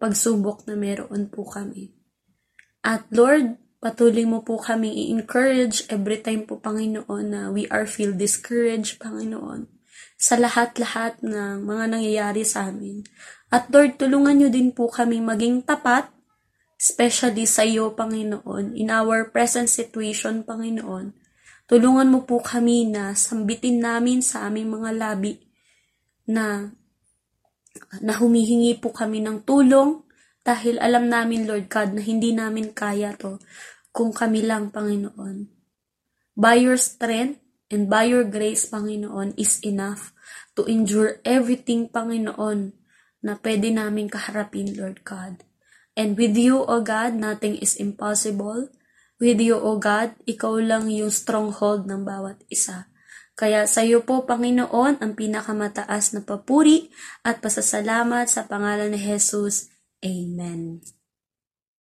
pagsubok 0.00 0.64
na 0.64 0.74
meron 0.74 1.28
po 1.28 1.44
kami. 1.44 1.92
At 2.84 3.08
Lord, 3.12 3.60
Patuloy 3.84 4.24
mo 4.24 4.40
po 4.40 4.56
kami 4.56 4.88
i-encourage 4.96 5.84
every 5.92 6.16
time 6.16 6.48
po, 6.48 6.56
Panginoon, 6.56 7.24
na 7.28 7.40
we 7.52 7.68
are 7.68 7.84
feel 7.84 8.16
discouraged, 8.16 8.96
Panginoon, 8.96 9.68
sa 10.16 10.40
lahat-lahat 10.40 11.20
ng 11.20 11.68
mga 11.68 11.92
nangyayari 11.92 12.48
sa 12.48 12.72
amin. 12.72 13.04
At 13.52 13.68
Lord, 13.68 14.00
tulungan 14.00 14.40
niyo 14.40 14.48
din 14.48 14.72
po 14.72 14.88
kami 14.88 15.20
maging 15.20 15.68
tapat, 15.68 16.08
especially 16.84 17.48
sa 17.48 17.64
iyo, 17.64 17.96
Panginoon, 17.96 18.76
in 18.76 18.92
our 18.92 19.32
present 19.32 19.72
situation, 19.72 20.44
Panginoon. 20.44 21.16
Tulungan 21.64 22.12
mo 22.12 22.28
po 22.28 22.44
kami 22.44 22.84
na 22.92 23.16
sambitin 23.16 23.80
namin 23.80 24.20
sa 24.20 24.44
aming 24.44 24.68
mga 24.68 24.90
labi 24.92 25.40
na 26.28 26.68
na 28.04 28.12
humihingi 28.20 28.78
po 28.78 28.92
kami 28.92 29.24
ng 29.24 29.48
tulong 29.48 30.04
dahil 30.44 30.76
alam 30.76 31.08
namin, 31.08 31.48
Lord 31.48 31.72
God, 31.72 31.96
na 31.96 32.04
hindi 32.04 32.36
namin 32.36 32.76
kaya 32.76 33.16
to 33.16 33.40
kung 33.88 34.12
kami 34.12 34.44
lang, 34.44 34.68
Panginoon. 34.68 35.48
By 36.36 36.60
your 36.60 36.76
strength 36.76 37.40
and 37.72 37.88
by 37.88 38.12
your 38.12 38.28
grace, 38.28 38.68
Panginoon, 38.68 39.40
is 39.40 39.64
enough 39.64 40.12
to 40.52 40.68
endure 40.68 41.24
everything, 41.24 41.88
Panginoon, 41.88 42.76
na 43.24 43.40
pwede 43.40 43.72
namin 43.72 44.12
kaharapin, 44.12 44.76
Lord 44.76 45.00
God. 45.00 45.40
And 45.94 46.18
with 46.18 46.34
you, 46.34 46.66
O 46.66 46.82
God, 46.82 47.14
nothing 47.14 47.58
is 47.62 47.78
impossible. 47.78 48.70
With 49.22 49.38
you, 49.38 49.58
O 49.58 49.78
God, 49.78 50.18
ikaw 50.26 50.58
lang 50.58 50.90
yung 50.90 51.14
stronghold 51.14 51.86
ng 51.86 52.02
bawat 52.02 52.42
isa. 52.50 52.90
Kaya 53.34 53.66
sa 53.66 53.82
iyo 53.82 54.02
po, 54.02 54.26
Panginoon, 54.26 55.02
ang 55.02 55.12
pinakamataas 55.14 56.14
na 56.14 56.22
papuri 56.22 56.90
at 57.26 57.42
pasasalamat 57.42 58.30
sa 58.30 58.46
pangalan 58.46 58.94
ni 58.94 58.98
Jesus. 58.98 59.70
Amen. 60.02 60.82